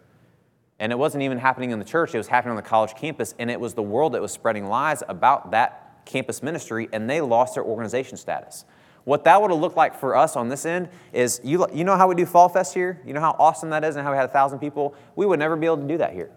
[0.79, 3.35] And it wasn't even happening in the church, it was happening on the college campus,
[3.39, 7.21] and it was the world that was spreading lies about that campus ministry, and they
[7.21, 8.65] lost their organization status.
[9.05, 11.97] What that would have looked like for us on this end is you, you know
[11.97, 13.01] how we do Fall Fest here?
[13.07, 14.95] You know how awesome that is and how we had a thousand people?
[15.15, 16.31] We would never be able to do that here.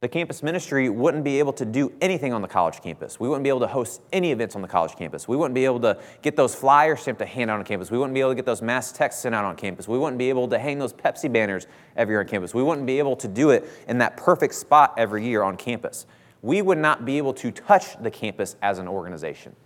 [0.00, 3.18] The campus ministry wouldn't be able to do anything on the college campus.
[3.18, 5.26] We wouldn't be able to host any events on the college campus.
[5.26, 7.90] We wouldn't be able to get those flyers stamped to hand out on campus.
[7.90, 9.88] We wouldn't be able to get those mass texts sent out on campus.
[9.88, 12.54] We wouldn't be able to hang those Pepsi banners every year on campus.
[12.54, 16.06] We wouldn't be able to do it in that perfect spot every year on campus.
[16.42, 19.56] We would not be able to touch the campus as an organization.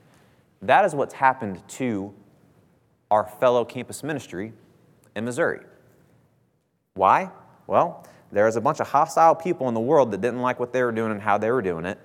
[0.63, 2.15] That is what's happened to
[3.11, 4.55] our fellow campus ministry
[5.15, 5.61] in Missouri.
[6.95, 7.31] Why?
[7.67, 10.83] Well, there's a bunch of hostile people in the world that didn't like what they
[10.83, 11.99] were doing and how they were doing it,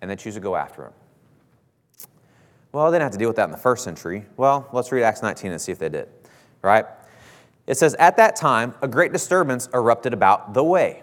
[0.00, 0.92] and they choose to go after them.
[2.72, 4.26] Well, they didn't have to deal with that in the first century.
[4.36, 6.08] Well, let's read Acts 19 and see if they did.
[6.60, 6.84] Right?
[7.66, 11.02] It says, At that time, a great disturbance erupted about the way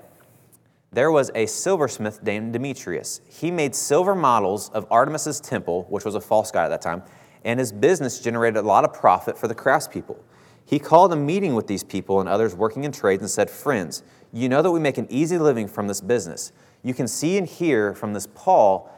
[0.95, 3.19] there was a silversmith named Demetrius.
[3.27, 7.03] He made silver models of Artemis's temple, which was a false god at that time,
[7.43, 10.17] and his business generated a lot of profit for the craftspeople.
[10.65, 14.03] He called a meeting with these people and others working in trades and said, Friends,
[14.33, 16.51] you know that we make an easy living from this business.
[16.83, 18.91] You can see and hear from this Paul,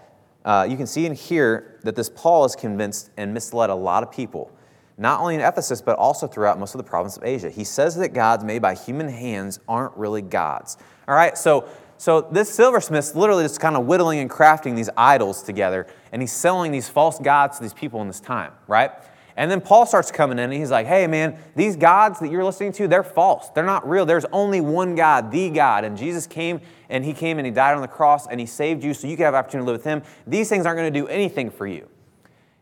[0.45, 4.01] uh, you can see and hear that this Paul is convinced and misled a lot
[4.01, 4.49] of people,
[4.97, 7.49] not only in Ephesus, but also throughout most of the province of Asia.
[7.49, 10.77] He says that gods made by human hands aren't really gods.
[11.08, 15.41] All right, so so this silversmith's literally just kind of whittling and crafting these idols
[15.41, 18.91] together, and he's selling these false gods to these people in this time, right?
[19.38, 22.43] And then Paul starts coming in and he's like, hey, man, these gods that you're
[22.43, 23.50] listening to, they're false.
[23.52, 24.04] They're not real.
[24.04, 25.84] There's only one God, the God.
[25.84, 28.84] And Jesus came and he came and he died on the cross and he saved
[28.84, 30.02] you so you can have opportunity to live with him.
[30.26, 31.88] These things aren't going to do anything for you.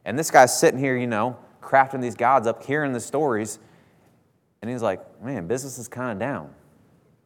[0.04, 3.58] And this guy's sitting here, you know, crafting these gods up, hearing the stories.
[4.62, 6.50] And he's like, man, business is kind of down.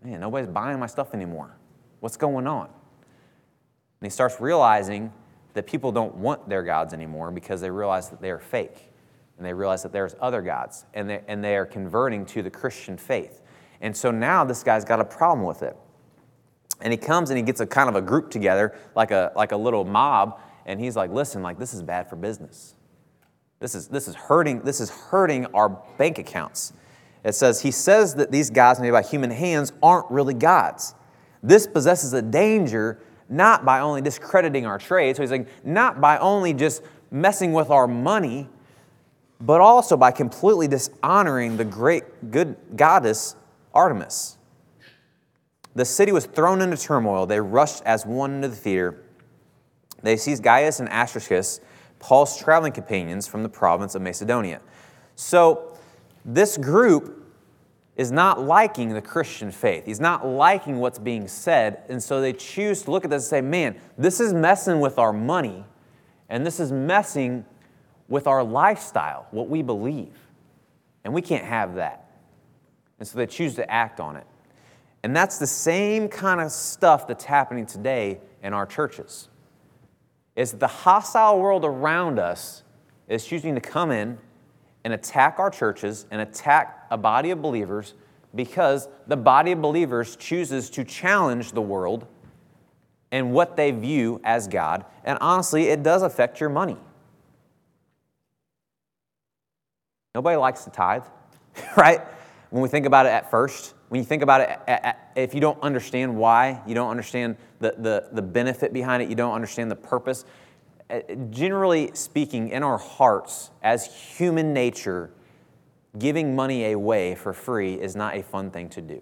[0.03, 1.57] Man, nobody's buying my stuff anymore.
[2.01, 2.65] What's going on?
[2.65, 5.11] And he starts realizing
[5.55, 8.88] that people don't want their gods anymore because they realize that they are fake.
[9.39, 10.85] And they realize that there's other gods.
[10.93, 13.41] And they, and they are converting to the Christian faith.
[13.79, 15.77] And so now this guy's got a problem with it.
[16.81, 19.53] And he comes and he gets a kind of a group together, like a, like
[19.53, 22.75] a little mob, and he's like, listen, like this is bad for business.
[23.61, 26.73] This is, this is hurting, this is hurting our bank accounts.
[27.23, 30.95] It says, he says that these gods made by human hands aren't really gods.
[31.41, 36.17] This possesses a danger not by only discrediting our trade, so he's like, not by
[36.17, 38.49] only just messing with our money,
[39.41, 43.35] but also by completely dishonoring the great good goddess
[43.73, 44.37] Artemis.
[45.75, 47.25] The city was thrown into turmoil.
[47.25, 49.03] They rushed as one into the theater.
[50.01, 51.61] They seized Gaius and Aristarchus,
[51.99, 54.61] Paul's traveling companions from the province of Macedonia.
[55.15, 55.77] So,
[56.25, 57.19] this group
[57.99, 59.85] is not liking the Christian faith.
[59.85, 61.83] He's not liking what's being said.
[61.89, 64.97] And so they choose to look at this and say, man, this is messing with
[64.97, 65.65] our money,
[66.29, 67.45] and this is messing
[68.09, 70.13] with our lifestyle, what we believe.
[71.03, 72.09] And we can't have that.
[72.97, 74.25] And so they choose to act on it.
[75.03, 79.29] And that's the same kind of stuff that's happening today in our churches.
[80.35, 82.63] Is the hostile world around us
[83.07, 84.17] is choosing to come in
[84.83, 87.93] and attack our churches and attack a body of believers
[88.35, 92.07] because the body of believers chooses to challenge the world
[93.11, 94.85] and what they view as God.
[95.03, 96.77] And honestly, it does affect your money.
[100.15, 101.03] Nobody likes to tithe,
[101.77, 102.01] right?
[102.49, 105.61] when we think about it at first, when you think about it, if you don't
[105.61, 109.75] understand why, you don't understand the, the, the benefit behind it, you don't understand the
[109.75, 110.25] purpose,
[110.89, 115.11] uh, generally speaking, in our hearts, as human nature,
[115.97, 119.01] giving money away for free is not a fun thing to do,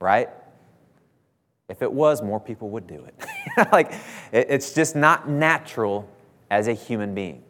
[0.00, 0.28] right?
[1.68, 3.26] If it was, more people would do it.
[3.72, 3.92] like,
[4.32, 6.08] it's just not natural
[6.50, 7.42] as a human being.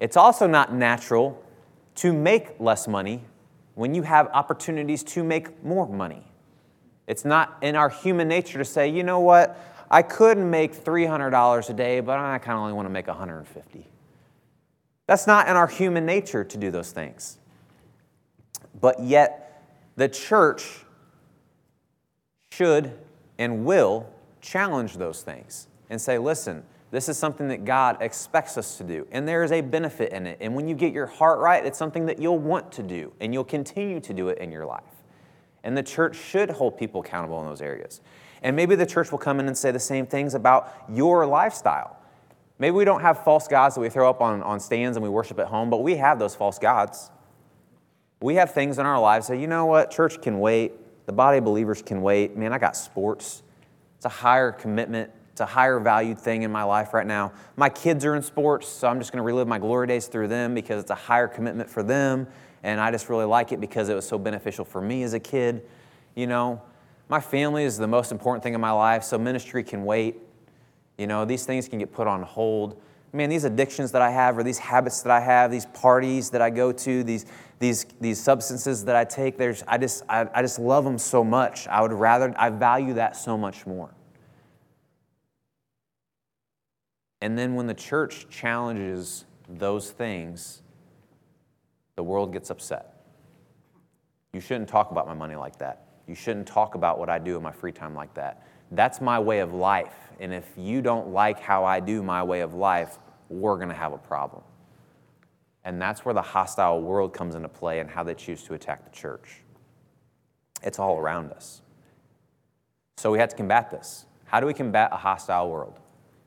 [0.00, 1.42] It's also not natural
[1.96, 3.24] to make less money
[3.74, 6.24] when you have opportunities to make more money.
[7.06, 9.58] It's not in our human nature to say, you know what,
[9.90, 13.86] I could make $300 a day, but I kind of only want to make 150.
[15.06, 17.38] That's not in our human nature to do those things.
[18.80, 19.64] But yet,
[19.96, 20.84] the church
[22.52, 22.92] should
[23.38, 24.08] and will
[24.40, 29.06] challenge those things and say, listen, this is something that God expects us to do,
[29.10, 30.38] and there is a benefit in it.
[30.40, 33.34] And when you get your heart right, it's something that you'll want to do, and
[33.34, 34.82] you'll continue to do it in your life.
[35.64, 38.00] And the church should hold people accountable in those areas.
[38.42, 41.96] And maybe the church will come in and say the same things about your lifestyle.
[42.58, 45.10] Maybe we don't have false gods that we throw up on, on stands and we
[45.10, 47.10] worship at home, but we have those false gods.
[48.20, 50.72] We have things in our lives that, you know what, church can wait,
[51.06, 52.36] the body of believers can wait.
[52.36, 53.42] Man, I got sports.
[53.96, 57.30] It's a higher commitment it's a higher valued thing in my life right now.
[57.54, 60.26] My kids are in sports, so I'm just going to relive my glory days through
[60.26, 62.26] them because it's a higher commitment for them.
[62.64, 65.20] And I just really like it because it was so beneficial for me as a
[65.20, 65.62] kid.
[66.16, 66.60] You know,
[67.08, 70.16] my family is the most important thing in my life, so ministry can wait.
[70.96, 72.82] You know, these things can get put on hold.
[73.12, 76.42] Man, these addictions that I have, or these habits that I have, these parties that
[76.42, 77.26] I go to, these,
[77.60, 81.22] these, these substances that I take, there's, I, just, I, I just love them so
[81.22, 81.68] much.
[81.68, 83.94] I would rather, I value that so much more.
[87.20, 90.62] And then when the church challenges those things,
[91.96, 92.94] the world gets upset.
[94.32, 95.86] You shouldn't talk about my money like that.
[96.06, 98.46] You shouldn't talk about what I do in my free time like that.
[98.70, 99.94] That's my way of life.
[100.20, 103.74] And if you don't like how I do my way of life, we're going to
[103.74, 104.42] have a problem.
[105.64, 108.84] And that's where the hostile world comes into play and how they choose to attack
[108.84, 109.42] the church.
[110.62, 111.62] It's all around us.
[112.96, 114.06] So we have to combat this.
[114.24, 115.78] How do we combat a hostile world?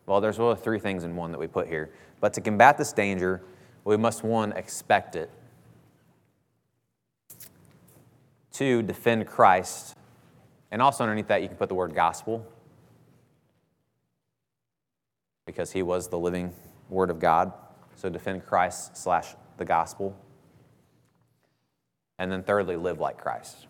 [0.06, 1.92] Well, there's really three things in one that we put here.
[2.20, 3.42] But to combat this danger,
[3.84, 5.30] we must, one, expect it.
[8.52, 9.96] Two, defend Christ.
[10.72, 12.46] And also underneath that, you can put the word gospel
[15.46, 16.54] because he was the living
[16.90, 17.52] word of God.
[17.96, 20.16] So defend Christ slash the gospel.
[22.20, 23.68] And then thirdly, live like Christ.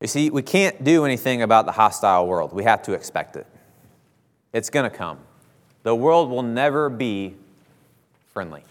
[0.00, 2.52] You see, we can't do anything about the hostile world.
[2.52, 3.46] We have to expect it.
[4.52, 5.18] It's going to come.
[5.82, 7.36] The world will never be
[8.32, 8.62] friendly.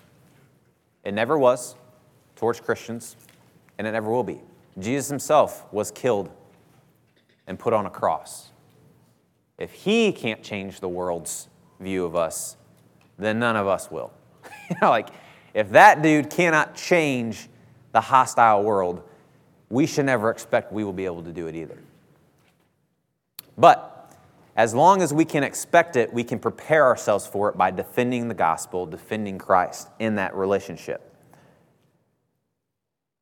[1.03, 1.75] It never was
[2.36, 3.15] towards Christians,
[3.77, 4.41] and it never will be.
[4.79, 6.29] Jesus himself was killed
[7.47, 8.51] and put on a cross.
[9.57, 11.47] If he can't change the world's
[11.79, 12.57] view of us,
[13.17, 14.12] then none of us will.
[14.69, 15.09] you know, like,
[15.53, 17.47] if that dude cannot change
[17.91, 19.03] the hostile world,
[19.73, 21.79] we should never expect we will be able to do it either.
[23.57, 24.15] But
[24.55, 28.27] as long as we can expect it, we can prepare ourselves for it by defending
[28.27, 31.12] the gospel, defending Christ in that relationship.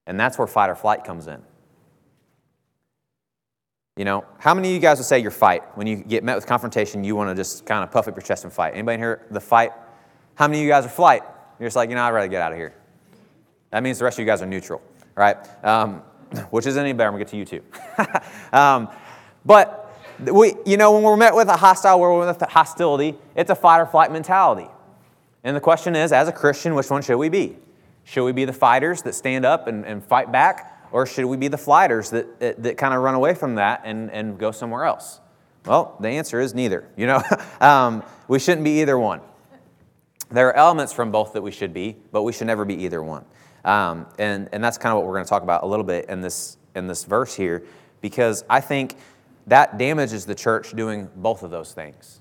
[0.06, 1.42] And that's where fight or flight comes in.
[3.96, 6.36] You know, how many of you guys would say your fight when you get met
[6.36, 8.74] with confrontation, you want to just kind of puff up your chest and fight?
[8.74, 9.72] Anybody here the fight?
[10.36, 11.24] How many of you guys are flight?
[11.60, 12.74] You're just like, you know, I'd rather get out of here.
[13.70, 14.82] That means the rest of you guys are neutral,
[15.16, 15.38] right?
[15.64, 16.04] Um,
[16.50, 17.10] which isn't any better.
[17.10, 17.62] I'm gonna get to you too.
[18.54, 18.90] um,
[19.46, 23.56] but we, you know, when we're met with a hostile world with hostility, it's a
[23.56, 24.68] fight or flight mentality.
[25.44, 27.58] And the question is, as a Christian, which one should we be?
[28.04, 30.90] Should we be the fighters that stand up and, and fight back?
[30.92, 33.82] Or should we be the flighters that, that, that kind of run away from that
[33.86, 35.20] and, and go somewhere else?
[35.66, 36.88] Well, the answer is neither.
[36.98, 37.24] You know,
[37.62, 39.22] um, we shouldn't be either one.
[40.30, 43.02] There are elements from both that we should be, but we should never be either
[43.04, 43.26] one.
[43.64, 46.10] Um, and, and that's kind of what we're going to talk about a little bit
[46.10, 47.64] in this, in this verse here,
[48.02, 48.96] because I think
[49.48, 52.20] that damages the church doing both of those things.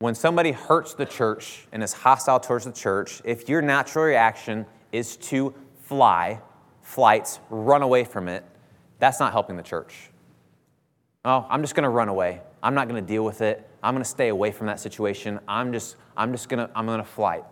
[0.00, 4.64] When somebody hurts the church and is hostile towards the church, if your natural reaction
[4.92, 6.40] is to fly,
[6.82, 8.44] flights, run away from it,
[9.00, 10.10] that's not helping the church.
[11.24, 12.40] Oh, I'm just going to run away.
[12.62, 13.68] I'm not going to deal with it.
[13.82, 15.40] I'm going to stay away from that situation.
[15.48, 17.44] I'm just, I'm just going to, I'm going to flight.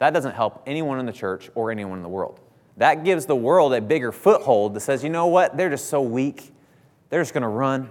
[0.00, 2.40] That doesn't help anyone in the church or anyone in the world.
[2.78, 5.56] That gives the world a bigger foothold that says, you know what?
[5.56, 6.50] They're just so weak.
[7.10, 7.90] They're just going to run.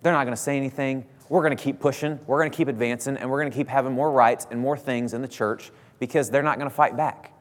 [0.00, 1.04] They're not going to say anything.
[1.28, 2.18] We're going to keep pushing.
[2.26, 4.78] We're going to keep advancing, and we're going to keep having more rights and more
[4.78, 7.32] things in the church because they're not going to fight back.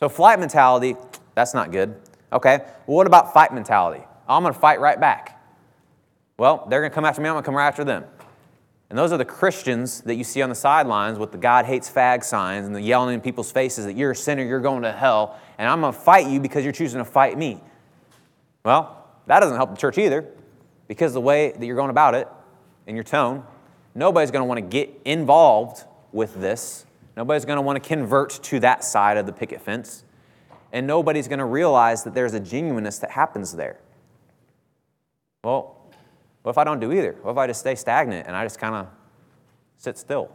[0.00, 0.96] So, flight mentality,
[1.34, 1.94] that's not good.
[2.32, 4.04] Okay, well, what about fight mentality?
[4.28, 5.40] I'm going to fight right back.
[6.38, 8.04] Well, they're going to come after me, I'm going to come right after them.
[8.90, 11.88] And those are the Christians that you see on the sidelines with the God hates
[11.88, 14.92] fag signs and the yelling in people's faces that you're a sinner, you're going to
[14.92, 17.62] hell, and I'm going to fight you because you're choosing to fight me.
[18.64, 20.26] Well, that doesn't help the church either
[20.88, 22.26] because the way that you're going about it
[22.88, 23.44] and your tone,
[23.94, 26.84] nobody's going to want to get involved with this.
[27.16, 30.04] Nobody's going to want to convert to that side of the picket fence
[30.72, 33.78] and nobody's going to realize that there's a genuineness that happens there.
[35.42, 35.79] Well,
[36.42, 37.16] what if I don't do either?
[37.22, 38.86] What if I just stay stagnant and I just kind of
[39.76, 40.30] sit still?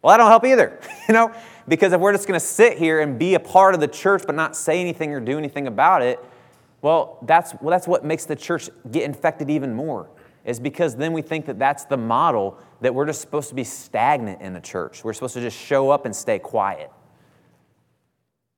[0.00, 1.32] Well, that don't help either, you know,
[1.66, 4.22] because if we're just going to sit here and be a part of the church
[4.26, 6.24] but not say anything or do anything about it,
[6.80, 10.08] well, that's, well, that's what makes the church get infected even more,
[10.44, 13.64] is because then we think that that's the model that we're just supposed to be
[13.64, 15.02] stagnant in the church.
[15.02, 16.92] We're supposed to just show up and stay quiet.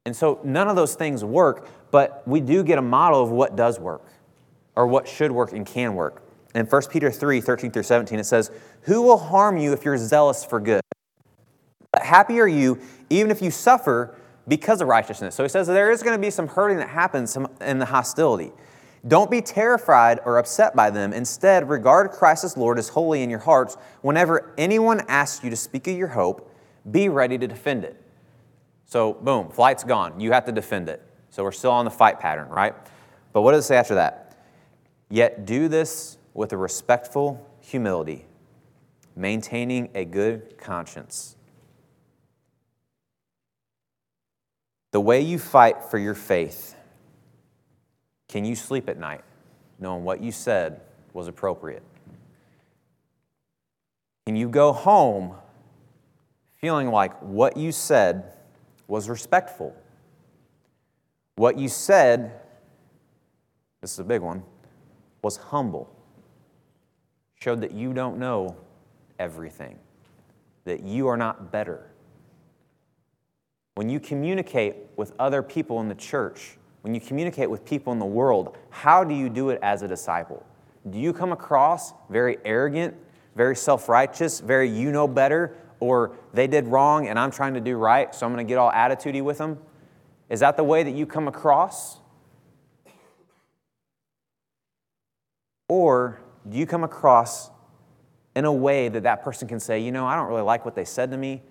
[0.05, 3.57] And so none of those things work, but we do get a model of what
[3.57, 4.07] does work
[4.77, 6.23] or what should work and can work.
[6.55, 8.51] In 1 Peter 3 13 through 17, it says,
[8.83, 10.81] Who will harm you if you're zealous for good?
[11.93, 14.17] But happy are you, even if you suffer
[14.49, 15.35] because of righteousness.
[15.35, 18.53] So he says there is going to be some hurting that happens in the hostility.
[19.07, 21.13] Don't be terrified or upset by them.
[21.13, 23.77] Instead, regard Christ as Lord as holy in your hearts.
[24.03, 26.53] Whenever anyone asks you to speak of your hope,
[26.91, 27.97] be ready to defend it.
[28.85, 30.21] So, boom, flight's gone.
[30.21, 31.03] You have to defend it.
[31.31, 32.75] So, we're still on the fight pattern, right?
[33.33, 34.37] But what does it say after that?
[35.09, 38.27] Yet do this with a respectful humility,
[39.17, 41.37] maintaining a good conscience.
[44.93, 46.75] The way you fight for your faith,
[48.29, 49.23] can you sleep at night
[49.79, 50.81] knowing what you said
[51.13, 51.83] was appropriate?
[54.27, 55.35] Can you go home
[56.61, 58.35] feeling like what you said
[58.87, 59.75] was respectful.
[61.37, 62.41] What you said,
[63.81, 64.43] this is a big one,
[65.23, 65.89] was humble.
[67.43, 68.57] Showed that you don't know
[69.19, 69.79] everything,
[70.65, 71.91] that you are not better.
[73.77, 77.99] When you communicate with other people in the church, when you communicate with people in
[77.99, 80.45] the world, how do you do it as a disciple?
[80.89, 82.95] Do you come across very arrogant,
[83.37, 87.61] very self righteous, very you know better, or they did wrong and I'm trying to
[87.61, 89.59] do right, so I'm going to get all attitudey with them?
[90.29, 91.99] Is that the way that you come across?
[95.69, 97.51] Or do you come across
[98.35, 100.75] in a way that that person can say, you know, I don't really like what
[100.75, 101.43] they said to me,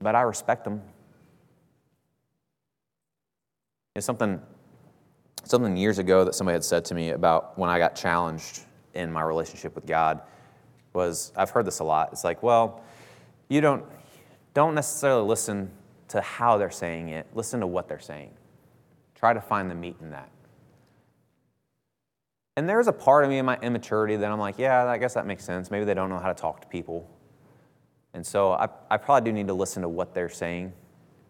[0.00, 0.82] but I respect them?
[3.94, 4.40] It's something,
[5.44, 8.60] something years ago that somebody had said to me about when I got challenged
[8.94, 10.22] in my relationship with God
[10.92, 12.10] was I've heard this a lot.
[12.12, 12.82] It's like, well,
[13.48, 13.84] you don't,
[14.54, 15.70] don't necessarily listen
[16.08, 18.34] to how they're saying it, listen to what they're saying.
[19.14, 20.28] Try to find the meat in that.
[22.56, 25.14] And there's a part of me in my immaturity that I'm like, yeah, I guess
[25.14, 25.70] that makes sense.
[25.70, 27.08] Maybe they don't know how to talk to people.
[28.14, 30.72] And so I, I probably do need to listen to what they're saying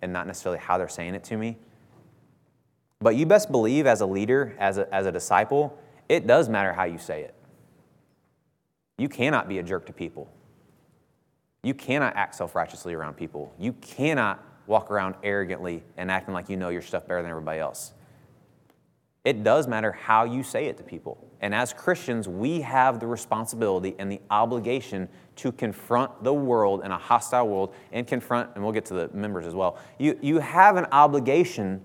[0.02, 1.58] and not necessarily how they're saying it to me.
[3.00, 6.72] But you best believe, as a leader, as a, as a disciple, it does matter
[6.72, 7.34] how you say it.
[8.98, 10.30] You cannot be a jerk to people.
[11.62, 13.52] You cannot act self righteously around people.
[13.58, 17.60] You cannot walk around arrogantly and acting like you know your stuff better than everybody
[17.60, 17.92] else.
[19.24, 21.28] It does matter how you say it to people.
[21.40, 26.90] And as Christians, we have the responsibility and the obligation to confront the world in
[26.90, 29.78] a hostile world and confront, and we'll get to the members as well.
[29.98, 31.82] You, you have an obligation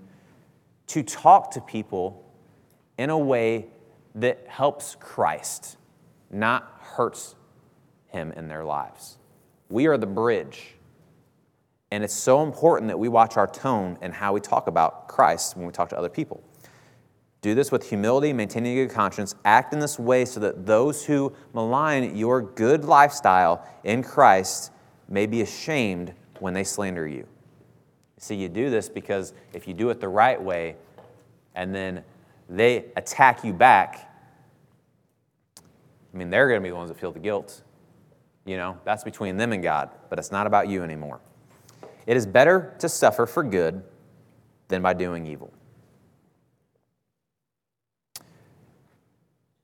[0.88, 2.24] to talk to people
[2.98, 3.66] in a way
[4.16, 5.76] that helps Christ,
[6.30, 7.36] not hurts
[8.08, 9.18] him in their lives.
[9.68, 10.74] We are the bridge.
[11.90, 15.56] And it's so important that we watch our tone and how we talk about Christ
[15.56, 16.42] when we talk to other people.
[17.40, 19.34] Do this with humility, maintaining a good conscience.
[19.44, 24.72] Act in this way so that those who malign your good lifestyle in Christ
[25.08, 27.26] may be ashamed when they slander you.
[28.18, 30.76] See, you do this because if you do it the right way
[31.54, 32.02] and then
[32.48, 34.10] they attack you back,
[36.12, 37.62] I mean, they're going to be the ones that feel the guilt.
[38.44, 41.20] You know, that's between them and God, but it's not about you anymore.
[42.06, 43.84] It is better to suffer for good
[44.68, 45.52] than by doing evil.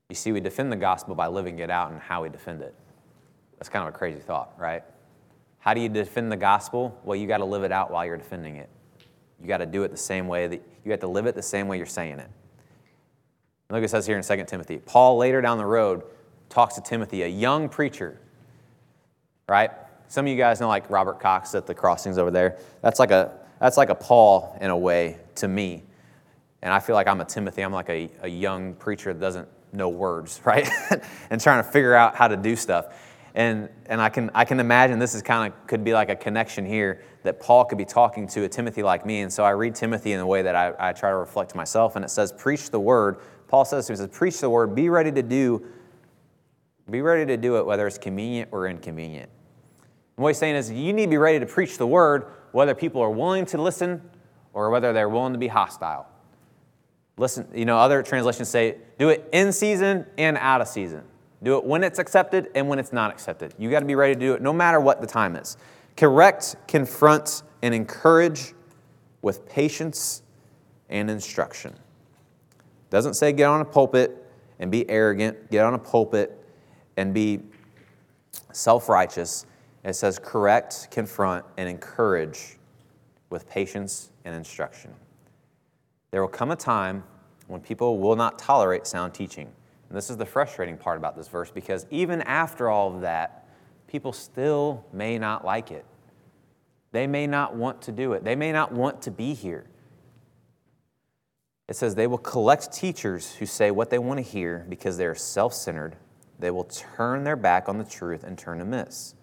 [0.09, 2.75] You see, we defend the gospel by living it out and how we defend it.
[3.57, 4.83] That's kind of a crazy thought, right?
[5.59, 6.99] How do you defend the gospel?
[7.03, 8.69] Well, you got to live it out while you're defending it.
[9.41, 11.41] You got to do it the same way that you have to live it the
[11.41, 12.29] same way you're saying it.
[13.71, 14.77] Look, it says here in 2 Timothy.
[14.77, 16.03] Paul later down the road
[16.49, 18.21] talks to Timothy, a young preacher,
[19.49, 19.71] right?
[20.07, 22.59] Some of you guys know like Robert Cox at the crossings over there.
[22.81, 25.83] That's like a that's like a Paul in a way to me.
[26.61, 27.63] And I feel like I'm a Timothy.
[27.63, 30.69] I'm like a, a young preacher that doesn't know words, right?
[31.29, 32.93] and trying to figure out how to do stuff.
[33.35, 36.15] And, and I, can, I can imagine this is kind of could be like a
[36.15, 39.21] connection here that Paul could be talking to a Timothy like me.
[39.21, 41.57] And so I read Timothy in the way that I, I try to reflect to
[41.57, 41.97] myself.
[41.97, 43.17] And it says, Preach the word.
[43.47, 45.65] Paul says to he says, Preach the word, be ready to do,
[46.89, 49.29] be ready to do it whether it's convenient or inconvenient.
[50.15, 52.73] And what he's saying is, you need to be ready to preach the word whether
[52.73, 54.01] people are willing to listen
[54.53, 56.07] or whether they're willing to be hostile.
[57.17, 61.03] Listen, you know, other translations say do it in season and out of season.
[61.43, 63.53] Do it when it's accepted and when it's not accepted.
[63.57, 65.57] You got to be ready to do it no matter what the time is.
[65.95, 68.53] Correct, confront, and encourage
[69.21, 70.23] with patience
[70.89, 71.73] and instruction.
[72.89, 74.23] Doesn't say get on a pulpit
[74.59, 76.37] and be arrogant, get on a pulpit
[76.97, 77.41] and be
[78.51, 79.45] self righteous.
[79.83, 82.57] It says correct, confront, and encourage
[83.29, 84.93] with patience and instruction.
[86.15, 87.03] There will come a time
[87.47, 89.51] when people will not tolerate sound teaching.
[89.89, 93.45] And this is the frustrating part about this verse because even after all of that,
[93.85, 95.83] people still may not like it.
[96.93, 99.65] They may not want to do it, they may not want to be here.
[101.67, 105.07] It says they will collect teachers who say what they want to hear because they
[105.07, 105.97] are self centered.
[106.39, 109.15] They will turn their back on the truth and turn amiss.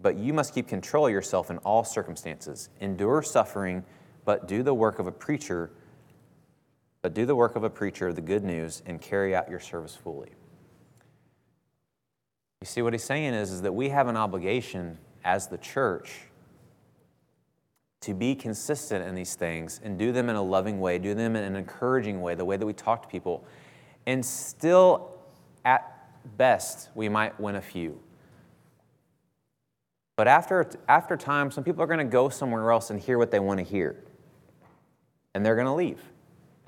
[0.00, 2.68] But you must keep control of yourself in all circumstances.
[2.80, 3.82] Endure suffering,
[4.24, 5.72] but do the work of a preacher
[7.02, 9.60] but do the work of a preacher of the good news and carry out your
[9.60, 10.30] service fully.
[12.60, 16.20] You see, what he's saying is, is that we have an obligation as the church
[18.02, 21.34] to be consistent in these things and do them in a loving way, do them
[21.34, 23.44] in an encouraging way, the way that we talk to people.
[24.06, 25.10] And still,
[25.64, 28.00] at best, we might win a few.
[30.16, 33.32] But after, after time, some people are going to go somewhere else and hear what
[33.32, 33.96] they want to hear.
[35.34, 36.00] And they're going to leave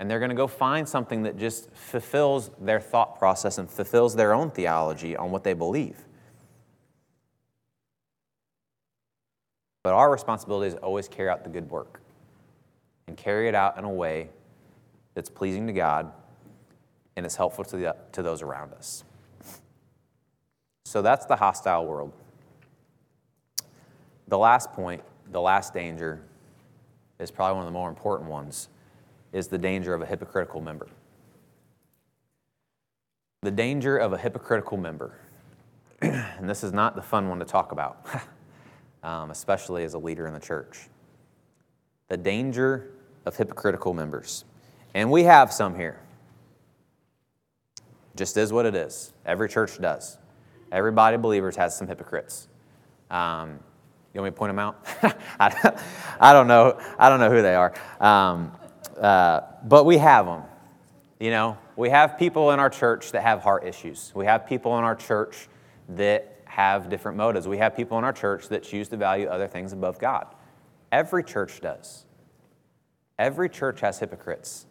[0.05, 4.15] and they're going to go find something that just fulfills their thought process and fulfills
[4.15, 5.97] their own theology on what they believe.
[9.83, 12.03] But our responsibility is always carry out the good work
[13.07, 14.29] and carry it out in a way
[15.15, 16.13] that's pleasing to God
[17.17, 19.05] and is helpful to, the, to those around us.
[20.85, 22.13] So that's the hostile world.
[24.29, 25.03] The last point,
[25.33, 26.21] the last danger,
[27.19, 28.69] is probably one of the more important ones
[29.35, 30.87] is the danger of a hypocritical member.
[33.43, 35.19] The danger of a hypocritical member.
[36.01, 38.07] and this is not the fun one to talk about,
[39.03, 40.89] um, especially as a leader in the church.
[42.09, 42.93] The danger
[43.27, 44.45] of hypocritical members.
[44.95, 45.99] And we have some here.
[48.15, 49.13] Just is what it is.
[49.27, 50.17] Every church does.
[50.71, 52.47] Every body of believers has some hypocrites.
[53.11, 53.59] Um,
[54.13, 54.87] you want me to point them out?
[56.21, 56.79] I, don't know.
[57.01, 57.75] I don't know who they are.
[57.99, 58.53] Um,
[58.99, 60.43] uh, but we have them.
[61.21, 64.13] You know, we have people in our church that have heart issues.
[64.15, 65.49] We have people in our church
[65.91, 67.49] that have different motives.
[67.49, 70.27] We have people in our church that choose to value other things above God.
[70.93, 72.05] Every church does.
[73.19, 74.67] Every church has hypocrites.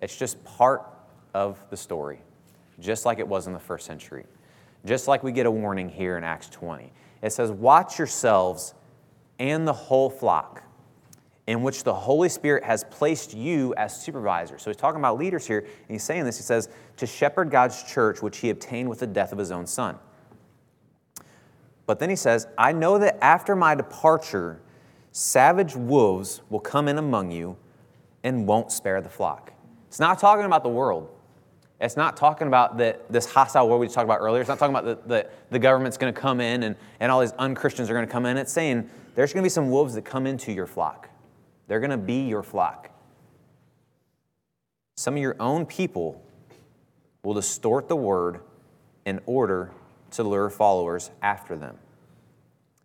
[0.00, 0.82] It's just part
[1.32, 2.20] of the story,
[2.78, 4.26] just like it was in the first century.
[4.84, 6.92] Just like we get a warning here in Acts 20.
[7.22, 8.74] It says, Watch yourselves
[9.38, 10.62] and the whole flock
[11.46, 14.62] in which the Holy Spirit has placed you as supervisors.
[14.62, 16.38] So he's talking about leaders here, and he's saying this.
[16.38, 19.66] He says, To shepherd God's church, which he obtained with the death of his own
[19.66, 19.98] son.
[21.86, 24.60] But then he says, I know that after my departure,
[25.12, 27.56] savage wolves will come in among you
[28.22, 29.52] and won't spare the flock.
[29.88, 31.10] It's not talking about the world.
[31.78, 34.40] It's not talking about the, this hostile world we talked about earlier.
[34.40, 37.20] It's not talking about the, the, the government's going to come in and, and all
[37.20, 38.38] these unchristians are going to come in.
[38.38, 41.10] It's saying there's going to be some wolves that come into your flock.
[41.66, 42.90] They're going to be your flock.
[44.96, 46.22] Some of your own people
[47.22, 48.40] will distort the word
[49.04, 49.72] in order
[50.12, 51.76] to lure followers after them.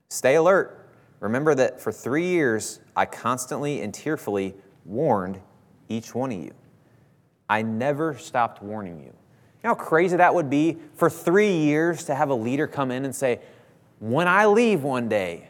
[0.09, 0.89] Stay alert.
[1.19, 4.55] Remember that for three years, I constantly and tearfully
[4.86, 5.39] warned
[5.89, 6.53] each one of you.
[7.49, 9.05] I never stopped warning you.
[9.05, 12.91] You know how crazy that would be for three years to have a leader come
[12.91, 13.41] in and say,
[13.99, 15.49] When I leave one day,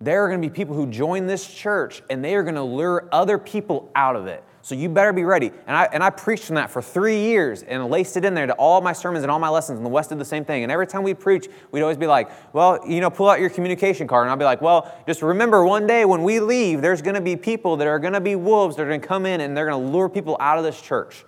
[0.00, 2.62] there are going to be people who join this church and they are going to
[2.62, 4.44] lure other people out of it.
[4.62, 5.50] So you better be ready.
[5.66, 8.46] And I, and I preached from that for three years and laced it in there
[8.46, 9.78] to all my sermons and all my lessons.
[9.78, 10.62] And the West did the same thing.
[10.62, 13.48] And every time we preach, we'd always be like, well, you know, pull out your
[13.50, 14.24] communication card.
[14.24, 17.20] And I'll be like, well, just remember one day when we leave, there's going to
[17.20, 19.56] be people that are going to be wolves that are going to come in and
[19.56, 21.24] they're going to lure people out of this church.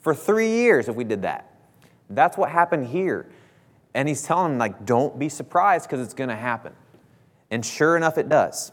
[0.00, 1.54] For three years, if we did that.
[2.08, 3.28] That's what happened here.
[3.94, 6.72] And he's telling them, like, don't be surprised because it's going to happen.
[7.50, 8.72] And sure enough, it does.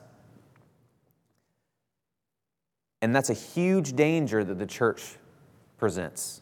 [3.02, 5.16] And that's a huge danger that the church
[5.78, 6.42] presents.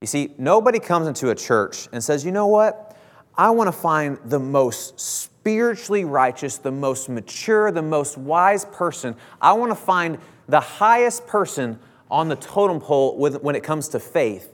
[0.00, 2.96] You see, nobody comes into a church and says, you know what?
[3.36, 9.16] I want to find the most spiritually righteous, the most mature, the most wise person.
[9.40, 10.18] I want to find
[10.48, 11.78] the highest person
[12.10, 14.52] on the totem pole when it comes to faith.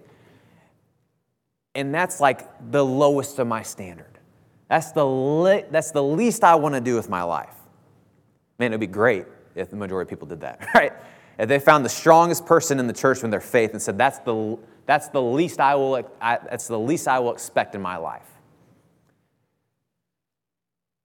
[1.75, 4.12] And that's like the lowest of my standard.
[4.73, 7.55] That's the, le- that's the least I want to do with my life.
[8.59, 10.95] Man, it would be great if the majority of people did that, right?
[11.39, 14.21] If they found the strongest person in the church in their faith and said, that's
[14.21, 17.99] the, that's the least I will, I, that's the least I will expect in my
[17.99, 18.27] life.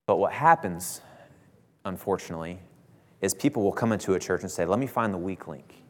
[0.05, 1.01] But what happens,
[1.83, 2.59] unfortunately,
[3.19, 5.83] is people will come into a church and say, let me find the weak link.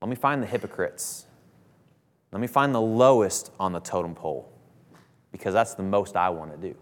[0.00, 1.26] Let me find the hypocrites.
[2.32, 4.49] Let me find the lowest on the totem pole
[5.32, 6.74] because that's the most I want to do.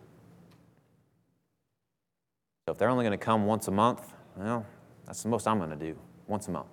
[2.67, 4.67] So if they're only going to come once a month, well,
[5.07, 5.97] that's the most I'm going to do,
[6.27, 6.69] once a month.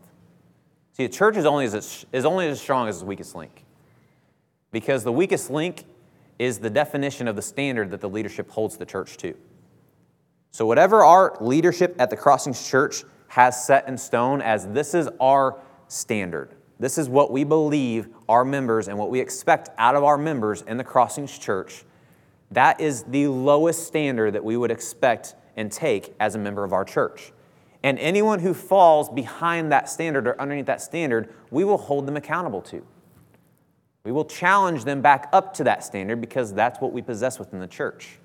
[0.92, 3.64] See, a church is only as, is only as strong as its weakest link.
[4.72, 5.86] Because the weakest link
[6.40, 9.36] is the definition of the standard that the leadership holds the church to.
[10.52, 15.10] So, whatever our leadership at the Crossings Church has set in stone as this is
[15.20, 20.04] our standard, this is what we believe our members and what we expect out of
[20.04, 21.84] our members in the Crossings Church,
[22.52, 26.74] that is the lowest standard that we would expect and take as a member of
[26.74, 27.32] our church.
[27.82, 32.18] And anyone who falls behind that standard or underneath that standard, we will hold them
[32.18, 32.86] accountable to.
[34.04, 37.60] We will challenge them back up to that standard because that's what we possess within
[37.60, 38.20] the church.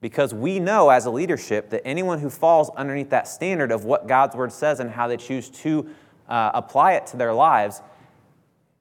[0.00, 4.06] Because we know as a leadership that anyone who falls underneath that standard of what
[4.06, 5.88] God's word says and how they choose to
[6.28, 7.82] uh, apply it to their lives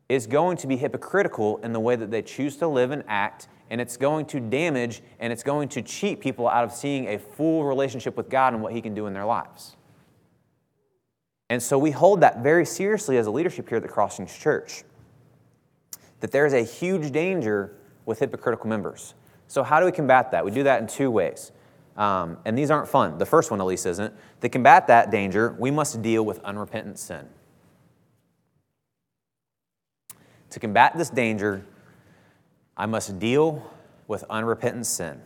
[0.09, 3.47] is going to be hypocritical in the way that they choose to live and act,
[3.69, 7.19] and it's going to damage and it's going to cheat people out of seeing a
[7.19, 9.75] full relationship with God and what He can do in their lives.
[11.49, 14.83] And so we hold that very seriously as a leadership here at the Crossings Church.
[16.19, 17.75] That there is a huge danger
[18.05, 19.13] with hypocritical members.
[19.47, 20.43] So, how do we combat that?
[20.43, 21.51] We do that in two ways.
[21.95, 23.17] Um, and these aren't fun.
[23.17, 24.13] The first one, at least, isn't.
[24.41, 27.27] To combat that danger, we must deal with unrepentant sin.
[30.51, 31.65] To combat this danger,
[32.75, 33.69] I must deal
[34.07, 35.21] with unrepentant sin.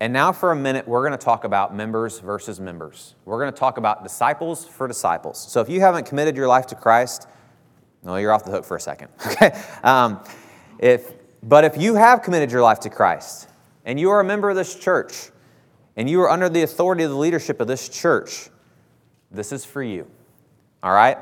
[0.00, 3.14] And now, for a minute, we're going to talk about members versus members.
[3.24, 5.38] We're going to talk about disciples for disciples.
[5.38, 7.28] So, if you haven't committed your life to Christ,
[8.02, 9.08] no, you're off the hook for a second.
[9.26, 10.20] Okay, um,
[10.78, 11.12] if
[11.42, 13.48] but if you have committed your life to Christ
[13.84, 15.30] and you are a member of this church
[15.96, 18.48] and you are under the authority of the leadership of this church,
[19.30, 20.08] this is for you.
[20.82, 21.18] All right.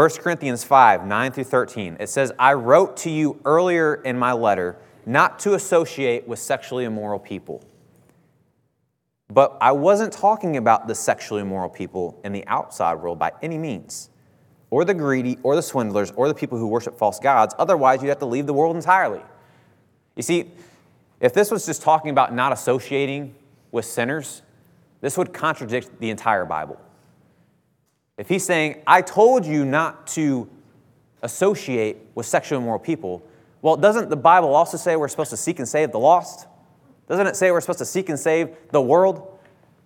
[0.00, 1.98] 1 Corinthians 5 9 through 13.
[2.00, 6.86] It says, I wrote to you earlier in my letter not to associate with sexually
[6.86, 7.62] immoral people.
[9.28, 13.58] But I wasn't talking about the sexually immoral people in the outside world by any
[13.58, 14.08] means,
[14.70, 17.54] or the greedy, or the swindlers, or the people who worship false gods.
[17.58, 19.20] Otherwise, you'd have to leave the world entirely.
[20.16, 20.50] You see,
[21.20, 23.34] If this was just talking about not associating
[23.70, 24.40] with sinners,
[25.02, 26.80] this would contradict the entire Bible.
[28.20, 30.46] If he's saying, I told you not to
[31.22, 33.26] associate with sexually immoral people,
[33.62, 36.46] well, doesn't the Bible also say we're supposed to seek and save the lost?
[37.08, 39.38] Doesn't it say we're supposed to seek and save the world?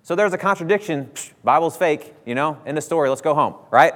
[0.02, 1.12] So there's a contradiction.
[1.14, 3.08] Psh, Bible's fake, you know, in the story.
[3.08, 3.94] Let's go home, right?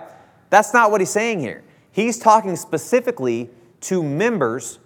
[0.50, 1.64] That's not what he's saying here.
[1.90, 4.78] He's talking specifically to members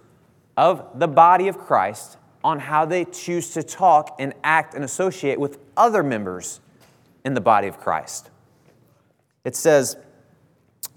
[0.57, 5.39] of the body of Christ on how they choose to talk and act and associate
[5.39, 6.59] with other members
[7.23, 8.31] in the body of Christ.
[9.43, 9.97] It says,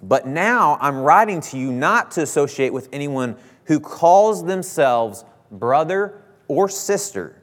[0.03, 6.23] But now I'm writing to you not to associate with anyone who calls themselves brother
[6.49, 7.43] or sister.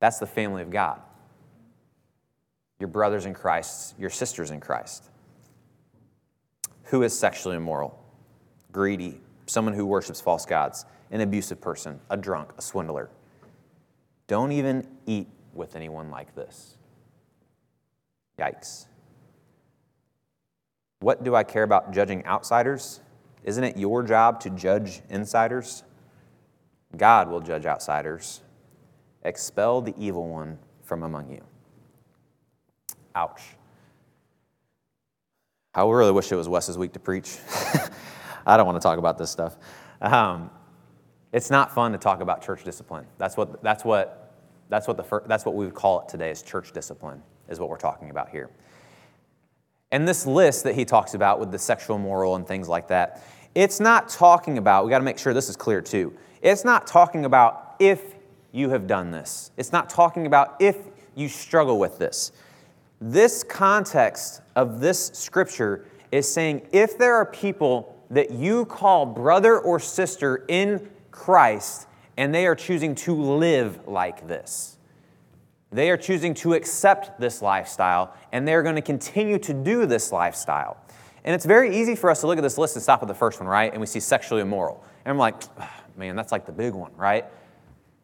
[0.00, 1.00] That's the family of God.
[2.78, 5.10] Your brothers in Christ, your sisters in Christ.
[6.84, 7.98] Who is sexually immoral,
[8.70, 13.08] greedy, someone who worships false gods, an abusive person, a drunk, a swindler.
[14.26, 16.76] Don't even eat with anyone like this.
[18.38, 18.86] Yikes.
[21.00, 23.00] What do I care about judging outsiders?
[23.44, 25.84] Isn't it your job to judge insiders?
[26.96, 28.40] God will judge outsiders.
[29.22, 31.42] Expel the evil one from among you.
[33.14, 33.42] Ouch.
[35.74, 37.36] I really wish it was Wes's week to preach.
[38.46, 39.56] I don't want to talk about this stuff.
[40.00, 40.50] Um,
[41.32, 43.06] it's not fun to talk about church discipline.
[43.18, 44.34] That's what, that's what,
[44.68, 47.68] that's what, the, that's what we would call it today is church discipline, is what
[47.68, 48.50] we're talking about here.
[49.92, 53.22] And this list that he talks about with the sexual moral and things like that,
[53.54, 56.12] it's not talking about, we got to make sure this is clear too.
[56.42, 58.02] It's not talking about if
[58.52, 59.50] you have done this.
[59.56, 60.76] It's not talking about if
[61.14, 62.32] you struggle with this.
[63.00, 69.58] This context of this scripture is saying if there are people that you call brother
[69.58, 71.86] or sister in Christ
[72.16, 74.73] and they are choosing to live like this,
[75.74, 80.12] they are choosing to accept this lifestyle and they're going to continue to do this
[80.12, 80.76] lifestyle.
[81.24, 83.14] And it's very easy for us to look at this list and stop at the
[83.14, 83.72] first one, right?
[83.72, 84.84] And we see sexually immoral.
[85.04, 85.42] And I'm like,
[85.96, 87.24] man, that's like the big one, right?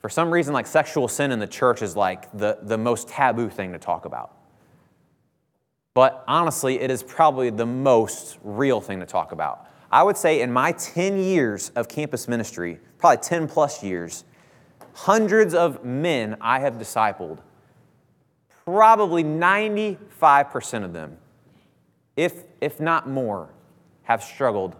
[0.00, 3.48] For some reason, like sexual sin in the church is like the, the most taboo
[3.48, 4.34] thing to talk about.
[5.94, 9.68] But honestly, it is probably the most real thing to talk about.
[9.92, 14.24] I would say in my 10 years of campus ministry, probably 10 plus years,
[14.92, 17.38] hundreds of men I have discipled,
[18.72, 21.18] probably 95% of them,
[22.16, 23.50] if, if not more,
[24.04, 24.76] have struggled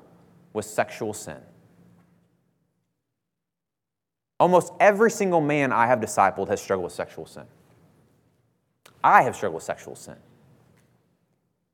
[0.52, 1.38] with sexual sin.
[4.38, 7.44] Almost every single man I have discipled has struggled with sexual sin.
[9.02, 10.16] I have struggled with sexual sin.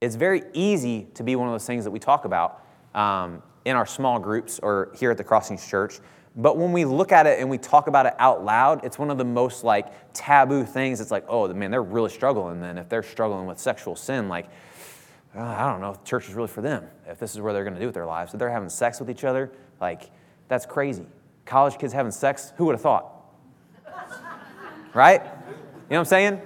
[0.01, 2.64] It's very easy to be one of those things that we talk about
[2.95, 6.01] um, in our small groups or here at the Crossings Church.
[6.37, 9.11] But when we look at it and we talk about it out loud, it's one
[9.11, 11.01] of the most like taboo things.
[11.01, 12.61] It's like, oh man, they're really struggling.
[12.61, 14.47] Then if they're struggling with sexual sin, like,
[15.34, 16.84] uh, I don't know if church is really for them.
[17.07, 19.01] If this is where they're going to do with their lives, if they're having sex
[19.01, 20.11] with each other, like,
[20.49, 21.07] that's crazy.
[21.47, 23.12] College kids having sex, who would have thought?
[24.95, 25.22] right?
[25.22, 25.34] You know
[25.89, 26.41] what I'm saying?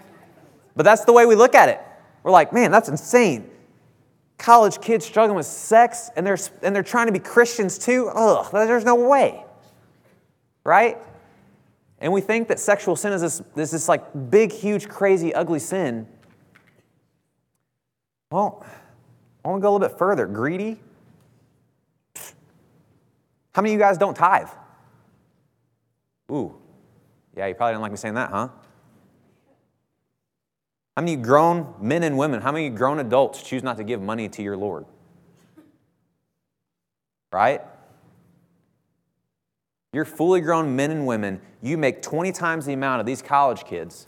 [0.77, 1.81] But that's the way we look at it.
[2.23, 3.51] We're like, man, that's insane
[4.41, 8.09] college kids struggling with sex and they're, and they're trying to be Christians too?
[8.15, 9.45] Ugh, there's no way.
[10.65, 10.99] Right?
[12.01, 15.59] And we think that sexual sin is this, is this like big, huge, crazy, ugly
[15.59, 16.07] sin.
[18.31, 18.65] Well,
[19.45, 20.27] I want to go a little bit further.
[20.27, 20.79] Greedy?
[23.53, 24.49] How many of you guys don't tithe?
[26.31, 26.55] Ooh,
[27.37, 28.49] yeah, you probably didn't like me saying that, huh?
[30.97, 34.29] How many grown men and women, how many grown adults choose not to give money
[34.29, 34.87] to your Lord?
[37.33, 37.63] Right?
[39.93, 41.41] You're fully grown men and women.
[41.63, 44.07] You make 20 times the amount of these college kids,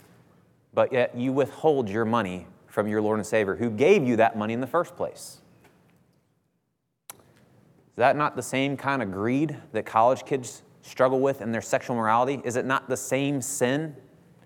[0.73, 4.37] but yet you withhold your money from your Lord and Savior who gave you that
[4.37, 5.39] money in the first place.
[7.09, 11.61] Is that not the same kind of greed that college kids struggle with in their
[11.61, 12.41] sexual morality?
[12.43, 13.95] Is it not the same sin?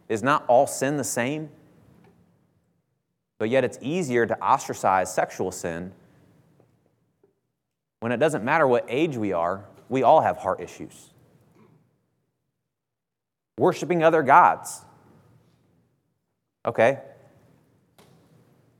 [0.10, 1.50] Is not all sin the same?
[3.38, 5.94] But yet it's easier to ostracize sexual sin
[8.00, 11.12] when it doesn't matter what age we are, we all have heart issues.
[13.58, 14.86] Worshipping other gods.
[16.66, 17.00] Okay.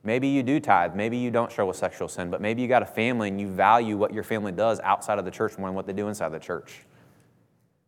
[0.04, 0.94] Maybe you do tithe.
[0.94, 3.48] Maybe you don't struggle with sexual sin, but maybe you got a family and you
[3.48, 6.30] value what your family does outside of the church more than what they do inside
[6.30, 6.84] the church.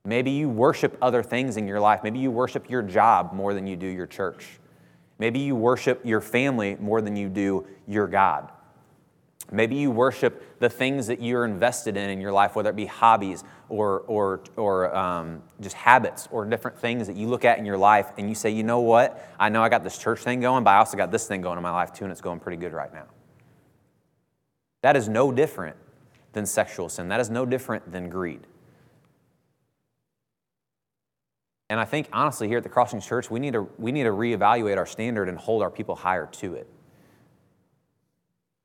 [0.05, 2.01] Maybe you worship other things in your life.
[2.03, 4.47] Maybe you worship your job more than you do your church.
[5.19, 8.51] Maybe you worship your family more than you do your God.
[9.53, 12.87] Maybe you worship the things that you're invested in in your life, whether it be
[12.87, 17.65] hobbies or, or, or um, just habits or different things that you look at in
[17.65, 19.29] your life and you say, you know what?
[19.39, 21.57] I know I got this church thing going, but I also got this thing going
[21.57, 23.07] in my life too, and it's going pretty good right now.
[24.83, 25.77] That is no different
[26.33, 27.09] than sexual sin.
[27.09, 28.47] That is no different than greed.
[31.69, 34.11] And I think, honestly, here at the Crossings Church, we need to, we need to
[34.11, 36.67] reevaluate our standard and hold our people higher to it.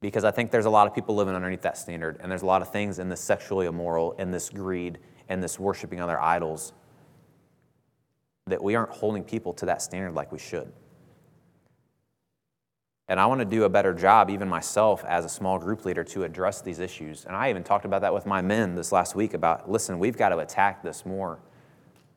[0.01, 2.45] Because I think there's a lot of people living underneath that standard, and there's a
[2.45, 6.73] lot of things in this sexually immoral, and this greed, and this worshiping other idols
[8.47, 10.71] that we aren't holding people to that standard like we should.
[13.07, 16.03] And I want to do a better job, even myself as a small group leader,
[16.05, 17.25] to address these issues.
[17.25, 20.17] And I even talked about that with my men this last week about listen, we've
[20.17, 21.39] got to attack this more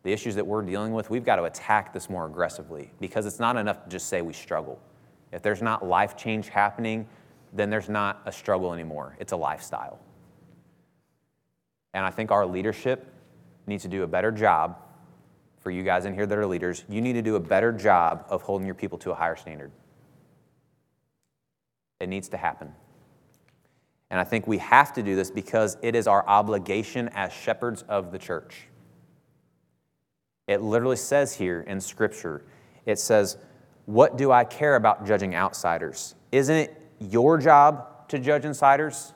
[0.03, 3.39] the issues that we're dealing with, we've got to attack this more aggressively because it's
[3.39, 4.81] not enough to just say we struggle.
[5.33, 7.07] If there's not life change happening,
[7.53, 9.17] then there's not a struggle anymore.
[9.19, 9.99] It's a lifestyle.
[11.95, 13.13] And I think our leadership
[13.67, 14.79] needs to do a better job
[15.61, 16.85] for you guys in here that are leaders.
[16.89, 19.71] You need to do a better job of holding your people to a higher standard.
[22.01, 22.73] It needs to happen.
[24.11, 27.83] And I think we have to do this because it is our obligation as shepherds
[27.89, 28.69] of the church.
[30.47, 32.43] It literally says here in Scripture,
[32.87, 33.37] it says,
[33.85, 36.15] What do I care about judging outsiders?
[36.33, 39.13] Isn't it your job to judge insiders?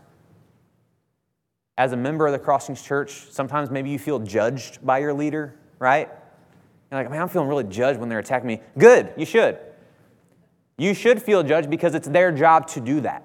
[1.79, 5.55] As a member of the Crossings Church, sometimes maybe you feel judged by your leader,
[5.79, 6.09] right?
[6.91, 8.61] You're like, man, I'm feeling really judged when they're attacking me.
[8.79, 9.59] Good, you should.
[10.77, 13.25] You should feel judged because it's their job to do that.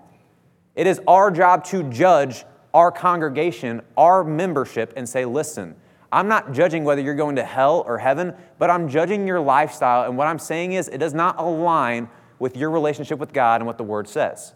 [0.76, 5.76] It is our job to judge our congregation, our membership, and say, listen,
[6.12, 10.08] I'm not judging whether you're going to hell or heaven, but I'm judging your lifestyle.
[10.08, 12.10] And what I'm saying is, it does not align
[12.40, 14.54] with your relationship with God and what the Word says.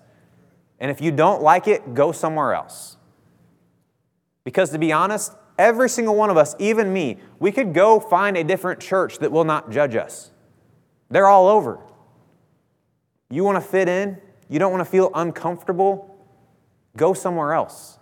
[0.79, 2.97] And if you don't like it, go somewhere else.
[4.43, 8.36] Because to be honest, every single one of us, even me, we could go find
[8.36, 10.32] a different church that will not judge us.
[11.09, 11.79] They're all over.
[13.29, 14.17] You want to fit in,
[14.49, 16.17] you don't want to feel uncomfortable,
[16.97, 17.99] go somewhere else.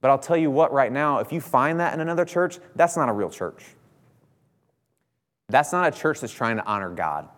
[0.00, 2.96] But I'll tell you what, right now, if you find that in another church, that's
[2.96, 3.64] not a real church.
[5.48, 7.28] That's not a church that's trying to honor God.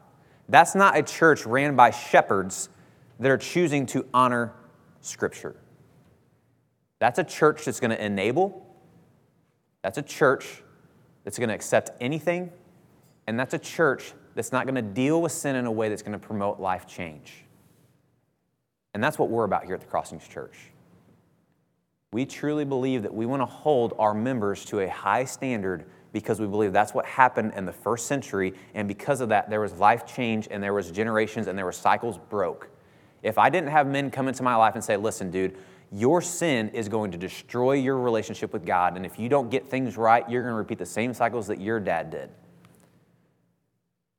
[0.48, 2.68] That's not a church ran by shepherds
[3.18, 4.52] that are choosing to honor
[5.00, 5.56] Scripture.
[6.98, 8.66] That's a church that's going to enable,
[9.82, 10.62] that's a church
[11.24, 12.50] that's going to accept anything,
[13.26, 16.02] and that's a church that's not going to deal with sin in a way that's
[16.02, 17.44] going to promote life change.
[18.94, 20.56] And that's what we're about here at the Crossings Church.
[22.12, 25.84] We truly believe that we want to hold our members to a high standard
[26.16, 28.54] because we believe that's what happened in the first century.
[28.72, 31.72] And because of that, there was life change and there was generations and there were
[31.72, 32.70] cycles broke.
[33.22, 35.58] If I didn't have men come into my life and say, listen, dude,
[35.92, 38.96] your sin is going to destroy your relationship with God.
[38.96, 41.60] And if you don't get things right, you're going to repeat the same cycles that
[41.60, 42.30] your dad did.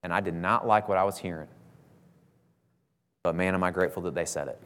[0.04, 1.48] And I did not like what I was hearing.
[3.24, 4.62] But man, am I grateful that they said it.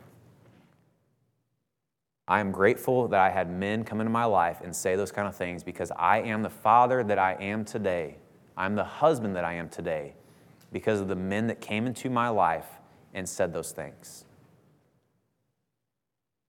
[2.31, 5.27] I am grateful that I had men come into my life and say those kind
[5.27, 8.19] of things because I am the father that I am today.
[8.55, 10.13] I'm the husband that I am today
[10.71, 12.67] because of the men that came into my life
[13.13, 14.23] and said those things.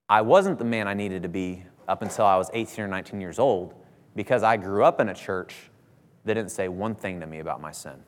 [0.08, 3.20] I wasn't the man I needed to be up until I was 18 or 19
[3.20, 3.74] years old
[4.14, 5.68] because I grew up in a church
[6.26, 8.04] that didn't say one thing to me about my sin.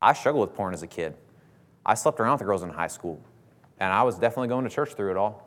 [0.00, 1.18] I struggled with porn as a kid.
[1.84, 3.20] I slept around with the girls in high school,
[3.78, 5.44] and I was definitely going to church through it all.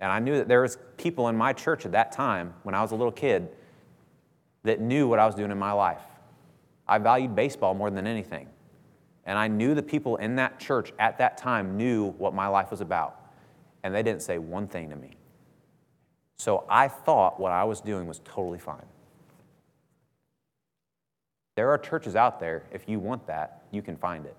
[0.00, 2.82] And I knew that there was people in my church at that time, when I
[2.82, 3.48] was a little kid,
[4.64, 6.02] that knew what I was doing in my life.
[6.86, 8.48] I valued baseball more than anything.
[9.24, 12.70] And I knew the people in that church at that time knew what my life
[12.70, 13.20] was about.
[13.82, 15.16] And they didn't say one thing to me.
[16.36, 18.84] So I thought what I was doing was totally fine.
[21.56, 24.36] There are churches out there, if you want that, you can find it.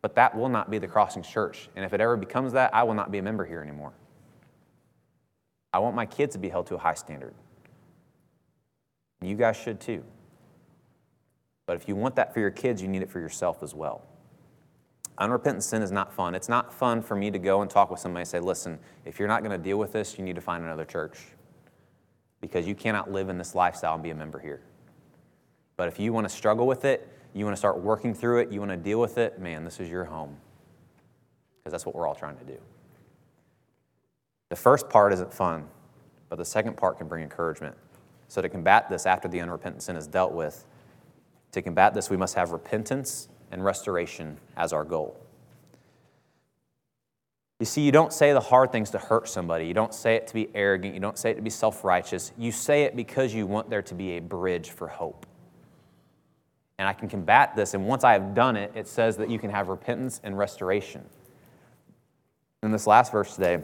[0.00, 1.68] But that will not be the Crossings Church.
[1.76, 3.92] And if it ever becomes that, I will not be a member here anymore.
[5.74, 7.34] I want my kids to be held to a high standard.
[9.20, 10.04] You guys should too.
[11.66, 14.06] But if you want that for your kids, you need it for yourself as well.
[15.18, 16.36] Unrepentant sin is not fun.
[16.36, 19.18] It's not fun for me to go and talk with somebody and say, listen, if
[19.18, 21.18] you're not going to deal with this, you need to find another church
[22.40, 24.60] because you cannot live in this lifestyle and be a member here.
[25.76, 28.52] But if you want to struggle with it, you want to start working through it,
[28.52, 30.36] you want to deal with it, man, this is your home
[31.58, 32.58] because that's what we're all trying to do.
[34.48, 35.68] The first part isn't fun,
[36.28, 37.76] but the second part can bring encouragement.
[38.28, 40.66] So, to combat this after the unrepentant sin is dealt with,
[41.52, 45.16] to combat this, we must have repentance and restoration as our goal.
[47.60, 49.66] You see, you don't say the hard things to hurt somebody.
[49.66, 50.94] You don't say it to be arrogant.
[50.94, 52.32] You don't say it to be self righteous.
[52.36, 55.26] You say it because you want there to be a bridge for hope.
[56.78, 57.74] And I can combat this.
[57.74, 61.04] And once I have done it, it says that you can have repentance and restoration.
[62.64, 63.62] In this last verse today,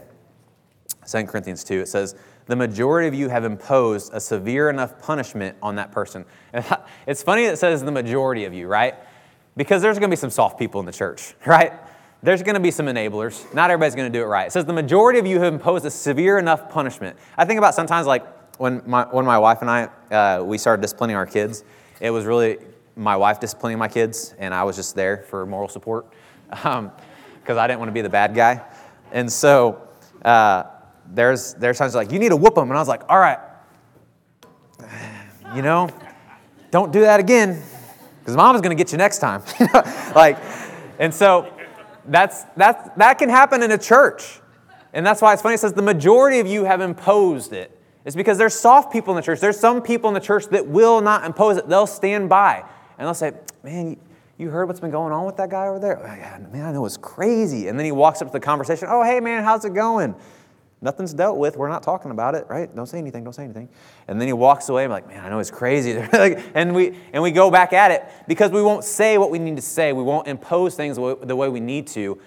[1.11, 2.15] 2 Corinthians 2, it says,
[2.47, 6.25] The majority of you have imposed a severe enough punishment on that person.
[6.53, 6.65] And
[7.07, 8.95] it's funny that it says the majority of you, right?
[9.57, 11.73] Because there's going to be some soft people in the church, right?
[12.23, 13.51] There's going to be some enablers.
[13.53, 14.47] Not everybody's going to do it right.
[14.47, 17.17] It says the majority of you have imposed a severe enough punishment.
[17.35, 20.81] I think about sometimes like when my, when my wife and I, uh, we started
[20.81, 21.63] disciplining our kids,
[21.99, 22.59] it was really
[22.95, 26.05] my wife disciplining my kids, and I was just there for moral support
[26.49, 26.91] because um,
[27.47, 28.61] I didn't want to be the bad guy.
[29.11, 29.87] And so
[30.23, 30.63] uh,
[31.07, 32.69] there's, there's times like, you need to whoop them.
[32.69, 33.39] And I was like, all right,
[35.55, 35.89] you know,
[36.71, 37.61] don't do that again
[38.19, 39.43] because mom is going to get you next time.
[40.15, 40.37] like,
[40.99, 41.51] and so
[42.05, 44.39] that's, that's, that can happen in a church.
[44.93, 45.55] And that's why it's funny.
[45.55, 47.77] It says the majority of you have imposed it.
[48.03, 49.39] It's because there's soft people in the church.
[49.39, 51.67] There's some people in the church that will not impose it.
[51.67, 52.63] They'll stand by
[52.97, 53.33] and they'll say,
[53.63, 53.97] Man,
[54.37, 55.99] you heard what's been going on with that guy over there?
[55.99, 57.67] Oh, man, I know it's crazy.
[57.67, 58.87] And then he walks up to the conversation.
[58.89, 60.15] Oh, hey, man, how's it going?
[60.83, 61.57] Nothing's dealt with.
[61.57, 62.73] We're not talking about it, right?
[62.75, 63.23] Don't say anything.
[63.23, 63.69] Don't say anything.
[64.07, 64.83] And then he walks away.
[64.83, 65.91] I'm like, man, I know it's crazy.
[66.55, 69.57] and we and we go back at it because we won't say what we need
[69.57, 69.93] to say.
[69.93, 72.19] We won't impose things the way we need to.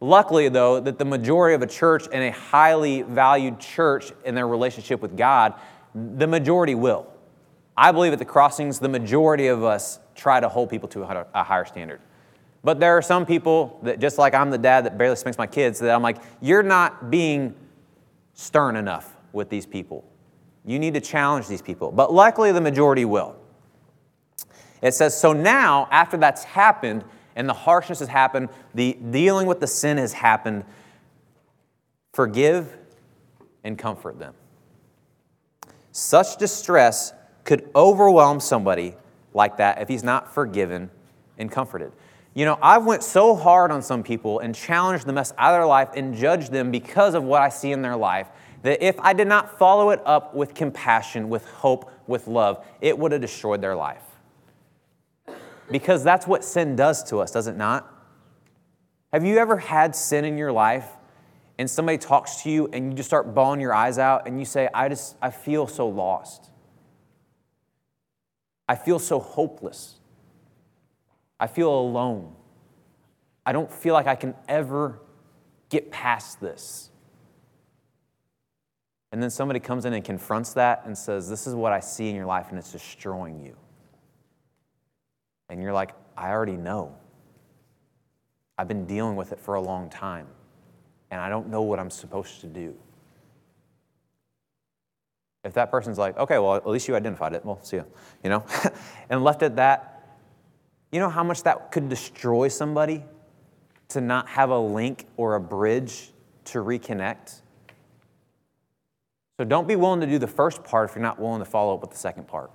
[0.00, 4.46] Luckily, though, that the majority of a church and a highly valued church in their
[4.46, 5.54] relationship with God,
[5.94, 7.06] the majority will.
[7.76, 11.02] I believe at the crossings, the majority of us try to hold people to
[11.34, 12.00] a higher standard.
[12.62, 15.46] But there are some people that, just like I'm the dad that barely spanks my
[15.46, 17.54] kids, that I'm like, you're not being
[18.40, 20.02] stern enough with these people.
[20.64, 21.92] You need to challenge these people.
[21.92, 23.36] But luckily, the majority will.
[24.80, 27.04] It says, so now, after that's happened
[27.36, 30.64] and the harshness has happened, the dealing with the sin has happened,
[32.14, 32.78] forgive
[33.62, 34.32] and comfort them.
[35.92, 37.12] Such distress
[37.44, 38.94] could overwhelm somebody
[39.34, 40.90] like that if he's not forgiven
[41.36, 41.92] and comforted.
[42.34, 45.60] You know, I've went so hard on some people and challenged the mess out of
[45.60, 48.28] their life and judged them because of what I see in their life
[48.62, 52.96] that if I did not follow it up with compassion, with hope, with love, it
[52.98, 54.02] would have destroyed their life.
[55.70, 57.92] Because that's what sin does to us, does it not?
[59.12, 60.88] Have you ever had sin in your life
[61.58, 64.44] and somebody talks to you and you just start bawling your eyes out and you
[64.44, 66.50] say, I just, I feel so lost.
[68.68, 69.99] I feel so hopeless.
[71.40, 72.34] I feel alone.
[73.46, 75.00] I don't feel like I can ever
[75.70, 76.90] get past this.
[79.12, 82.08] And then somebody comes in and confronts that and says, This is what I see
[82.08, 83.56] in your life and it's destroying you.
[85.48, 86.94] And you're like, I already know.
[88.56, 90.26] I've been dealing with it for a long time
[91.10, 92.76] and I don't know what I'm supposed to do.
[95.42, 97.86] If that person's like, okay, well, at least you identified it, well, see you,
[98.22, 98.44] you know,
[99.10, 99.99] and left it that,
[100.92, 103.04] you know how much that could destroy somebody
[103.88, 106.10] to not have a link or a bridge
[106.46, 107.40] to reconnect?
[109.38, 111.74] So don't be willing to do the first part if you're not willing to follow
[111.74, 112.50] up with the second part.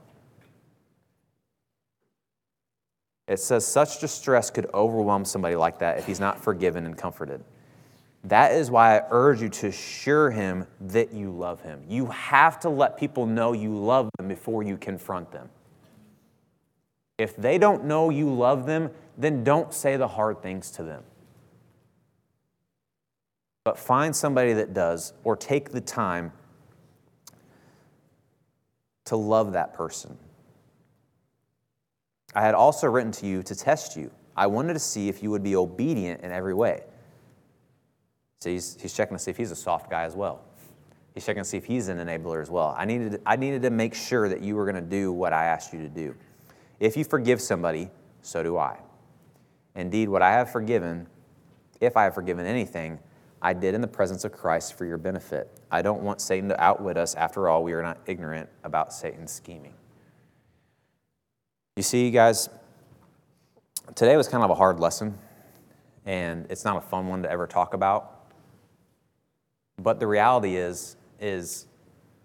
[3.28, 7.44] It says, such distress could overwhelm somebody like that if he's not forgiven and comforted.
[8.26, 11.84] That is why I urge you to assure him that you love him.
[11.88, 15.50] You have to let people know you love them before you confront them.
[17.18, 21.04] If they don't know you love them, then don't say the hard things to them.
[23.64, 26.34] But find somebody that does, or take the time
[29.06, 30.18] to love that person.
[32.34, 34.12] I had also written to you to test you.
[34.36, 36.84] I wanted to see if you would be obedient in every way.
[38.42, 40.42] So he's, he's checking to see if he's a soft guy as well.
[41.14, 42.76] He's checking to see if he's an enabler as well.
[42.78, 45.46] I needed, I needed to make sure that you were going to do what I
[45.46, 46.14] asked you to do.
[46.80, 47.90] If you forgive somebody,
[48.22, 48.80] so do I.
[49.76, 51.08] Indeed, what I have forgiven,
[51.80, 53.00] if I have forgiven anything,
[53.42, 55.50] I did in the presence of Christ for your benefit.
[55.70, 57.14] I don't want Satan to outwit us.
[57.16, 59.74] After all, we are not ignorant about Satan's scheming.
[61.76, 62.50] You see, guys,
[63.94, 65.18] today was kind of a hard lesson,
[66.06, 68.32] and it's not a fun one to ever talk about.
[69.78, 71.68] But the reality is, is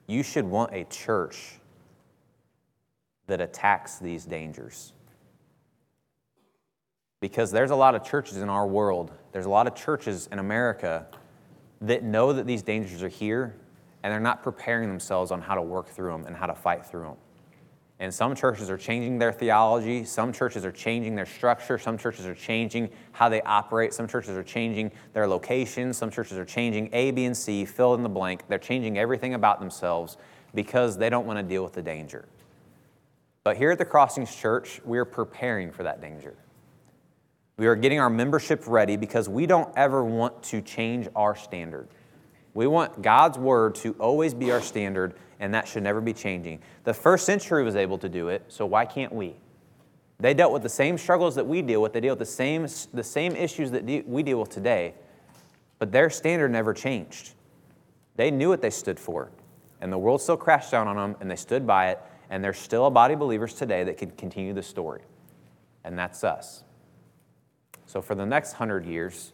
[0.06, 1.59] you should want a church
[3.30, 4.92] that attacks these dangers.
[7.20, 10.38] Because there's a lot of churches in our world, there's a lot of churches in
[10.38, 11.06] America
[11.80, 13.54] that know that these dangers are here
[14.02, 16.84] and they're not preparing themselves on how to work through them and how to fight
[16.84, 17.16] through them.
[18.00, 20.04] And some churches are changing their theology.
[20.04, 21.78] Some churches are changing their structure.
[21.78, 23.92] Some churches are changing how they operate.
[23.92, 25.98] Some churches are changing their locations.
[25.98, 28.48] Some churches are changing A, B, and C, fill in the blank.
[28.48, 30.16] They're changing everything about themselves
[30.54, 32.24] because they don't want to deal with the danger.
[33.42, 36.34] But here at the Crossings Church, we are preparing for that danger.
[37.56, 41.88] We are getting our membership ready because we don't ever want to change our standard.
[42.52, 46.60] We want God's word to always be our standard, and that should never be changing.
[46.84, 49.36] The first century was able to do it, so why can't we?
[50.18, 52.66] They dealt with the same struggles that we deal with, they deal with the same,
[52.92, 54.94] the same issues that we deal with today,
[55.78, 57.32] but their standard never changed.
[58.16, 59.30] They knew what they stood for,
[59.80, 62.00] and the world still crashed down on them, and they stood by it,
[62.30, 65.02] and there's still a body of believers today that can continue the story,
[65.84, 66.62] and that's us.
[67.86, 69.32] So, for the next hundred years,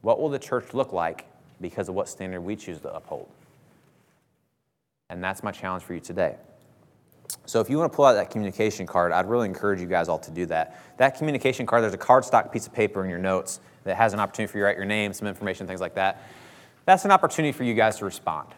[0.00, 1.26] what will the church look like
[1.60, 3.28] because of what standard we choose to uphold.
[5.10, 6.36] And that's my challenge for you today.
[7.46, 10.08] So if you want to pull out that communication card, I'd really encourage you guys
[10.08, 10.80] all to do that.
[10.98, 14.20] That communication card, there's a cardstock piece of paper in your notes that has an
[14.20, 16.22] opportunity for you to write your name, some information, things like that.
[16.84, 18.48] That's an opportunity for you guys to respond.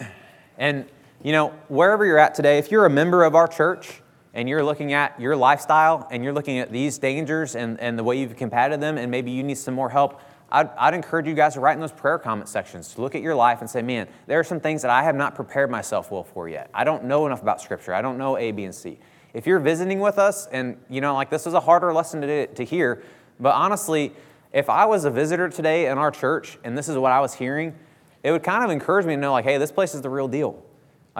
[0.58, 0.86] and,
[1.22, 4.00] you know, wherever you're at today, if you're a member of our church
[4.32, 8.04] and you're looking at your lifestyle and you're looking at these dangers and, and the
[8.04, 11.34] way you've combated them, and maybe you need some more help, I'd, I'd, encourage you
[11.34, 13.82] guys to write in those prayer comment sections to look at your life and say,
[13.82, 16.70] man, there are some things that I have not prepared myself well for yet.
[16.72, 17.94] I don't know enough about Scripture.
[17.94, 18.98] I don't know A, B, and C.
[19.32, 22.46] If you're visiting with us, and you know, like this is a harder lesson to,
[22.48, 23.02] to hear,
[23.38, 24.12] but honestly,
[24.52, 27.34] if I was a visitor today in our church and this is what I was
[27.34, 27.76] hearing,
[28.24, 30.26] it would kind of encourage me to know, like, hey, this place is the real
[30.26, 30.64] deal.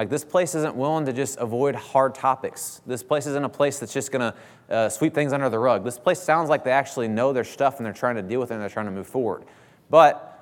[0.00, 2.80] Like, this place isn't willing to just avoid hard topics.
[2.86, 5.84] This place isn't a place that's just going to uh, sweep things under the rug.
[5.84, 8.50] This place sounds like they actually know their stuff and they're trying to deal with
[8.50, 9.44] it and they're trying to move forward.
[9.90, 10.40] But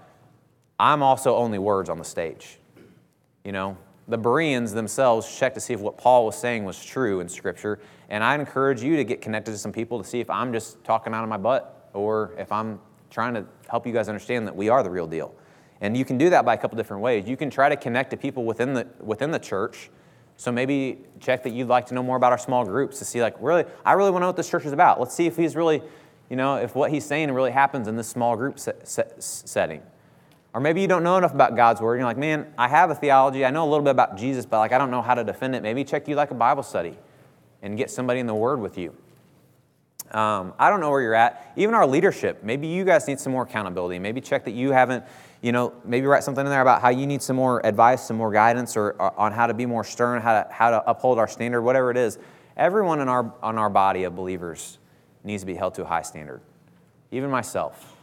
[0.79, 2.61] I'm also only words on the stage.
[3.45, 7.19] You know, the Bereans themselves checked to see if what Paul was saying was true
[7.19, 7.81] in Scripture.
[8.11, 10.85] And I encourage you to get connected to some people to see if I'm just
[10.85, 12.79] talking out of my butt or if I'm
[13.11, 15.35] trying to help you guys understand that we are the real deal.
[15.81, 17.29] And you can do that by a couple different ways.
[17.29, 19.91] You can try to connect to people within the, within the church.
[20.37, 23.21] So maybe check that you'd like to know more about our small groups to see,
[23.21, 25.01] like, really, I really want to know what this church is about.
[25.01, 25.83] Let's see if he's really,
[26.31, 29.83] you know, if what he's saying really happens in this small group set, set, setting.
[30.55, 31.97] Or maybe you don't know enough about God's word.
[31.97, 33.45] You're like, man, I have a theology.
[33.45, 35.55] I know a little bit about Jesus, but like I don't know how to defend
[35.55, 35.63] it.
[35.63, 36.97] Maybe check you like a Bible study
[37.63, 38.95] and get somebody in the Word with you.
[40.11, 41.53] Um, I don't know where you're at.
[41.57, 43.99] Even our leadership, maybe you guys need some more accountability.
[43.99, 45.05] Maybe check that you haven't
[45.41, 48.17] you know, maybe write something in there about how you need some more advice, some
[48.17, 51.19] more guidance, or, or on how to be more stern, how to, how to uphold
[51.19, 52.19] our standard, whatever it is.
[52.57, 54.79] Everyone in our, on our body of believers
[55.23, 56.41] needs to be held to a high standard,
[57.13, 57.97] even myself.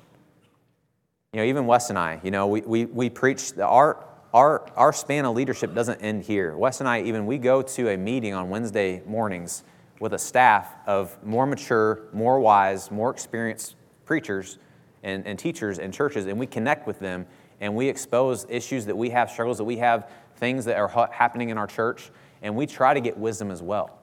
[1.33, 4.69] You know, even Wes and I, you know, we, we, we preach, the, our, our,
[4.77, 6.55] our span of leadership doesn't end here.
[6.55, 9.63] Wes and I, even, we go to a meeting on Wednesday mornings
[9.99, 13.75] with a staff of more mature, more wise, more experienced
[14.05, 14.57] preachers
[15.05, 17.25] and, and teachers and churches, and we connect with them
[17.61, 21.09] and we expose issues that we have, struggles that we have, things that are ha-
[21.11, 23.99] happening in our church, and we try to get wisdom as well.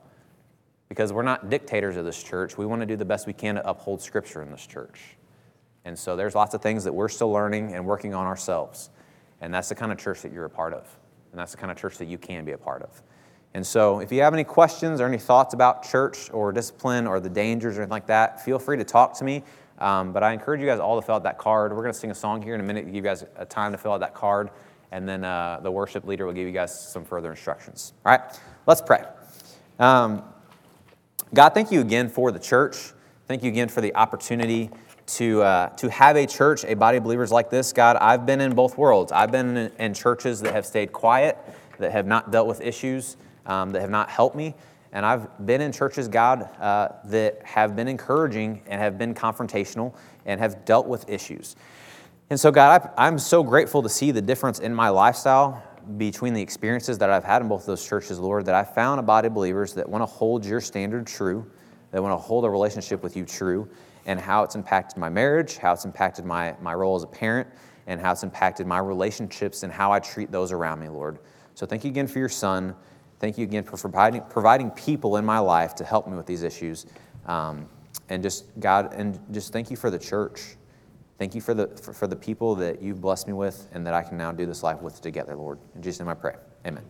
[0.89, 2.57] Because we're not dictators of this church.
[2.57, 5.17] We want to do the best we can to uphold Scripture in this church.
[5.85, 8.91] And so there's lots of things that we're still learning and working on ourselves.
[9.41, 10.87] And that's the kind of church that you're a part of.
[11.33, 13.03] And that's the kind of church that you can be a part of.
[13.55, 17.21] And so if you have any questions or any thoughts about church or discipline or
[17.21, 19.43] the dangers or anything like that, feel free to talk to me.
[19.79, 21.73] Um, but I encourage you guys all to fill out that card.
[21.73, 23.45] We're going to sing a song here in a minute to give you guys a
[23.45, 24.51] time to fill out that card,
[24.93, 27.93] and then uh, the worship leader will give you guys some further instructions.
[28.05, 28.21] All right,
[28.67, 29.05] let's pray.
[29.79, 30.23] Um,
[31.35, 32.93] God, thank you again for the church.
[33.27, 34.71] Thank you again for the opportunity
[35.07, 37.73] to, uh, to have a church, a body of believers like this.
[37.73, 39.13] God, I've been in both worlds.
[39.13, 41.39] I've been in, in churches that have stayed quiet,
[41.79, 43.17] that have not dealt with issues,
[43.47, 44.55] um, that have not helped me.
[44.93, 49.95] And I've been in churches, God, uh, that have been encouraging and have been confrontational
[50.27, 51.57] and have dealt with issues.
[52.29, 55.63] And so, God, I'm so grateful to see the difference in my lifestyle
[55.97, 59.01] between the experiences that I've had in both of those churches, Lord, that I found
[59.01, 61.51] a body of believers that want to hold your standard true,
[61.91, 63.69] that want to hold a relationship with you true,
[64.07, 67.49] and how it's impacted my marriage, how it's impacted my, my role as a parent,
[67.87, 71.19] and how it's impacted my relationships and how I treat those around me, Lord.
[71.55, 72.75] So thank you again for your son.
[73.23, 76.43] Thank you again for providing, providing people in my life to help me with these
[76.43, 76.87] issues.
[77.27, 77.69] Um,
[78.09, 80.57] and just, God, and just thank you for the church.
[81.19, 83.95] Thank you for the, for, for the people that you've blessed me with and that
[83.95, 85.61] I can now do this life with together, Lord.
[85.77, 86.35] In Jesus' name I pray.
[86.67, 86.83] Amen.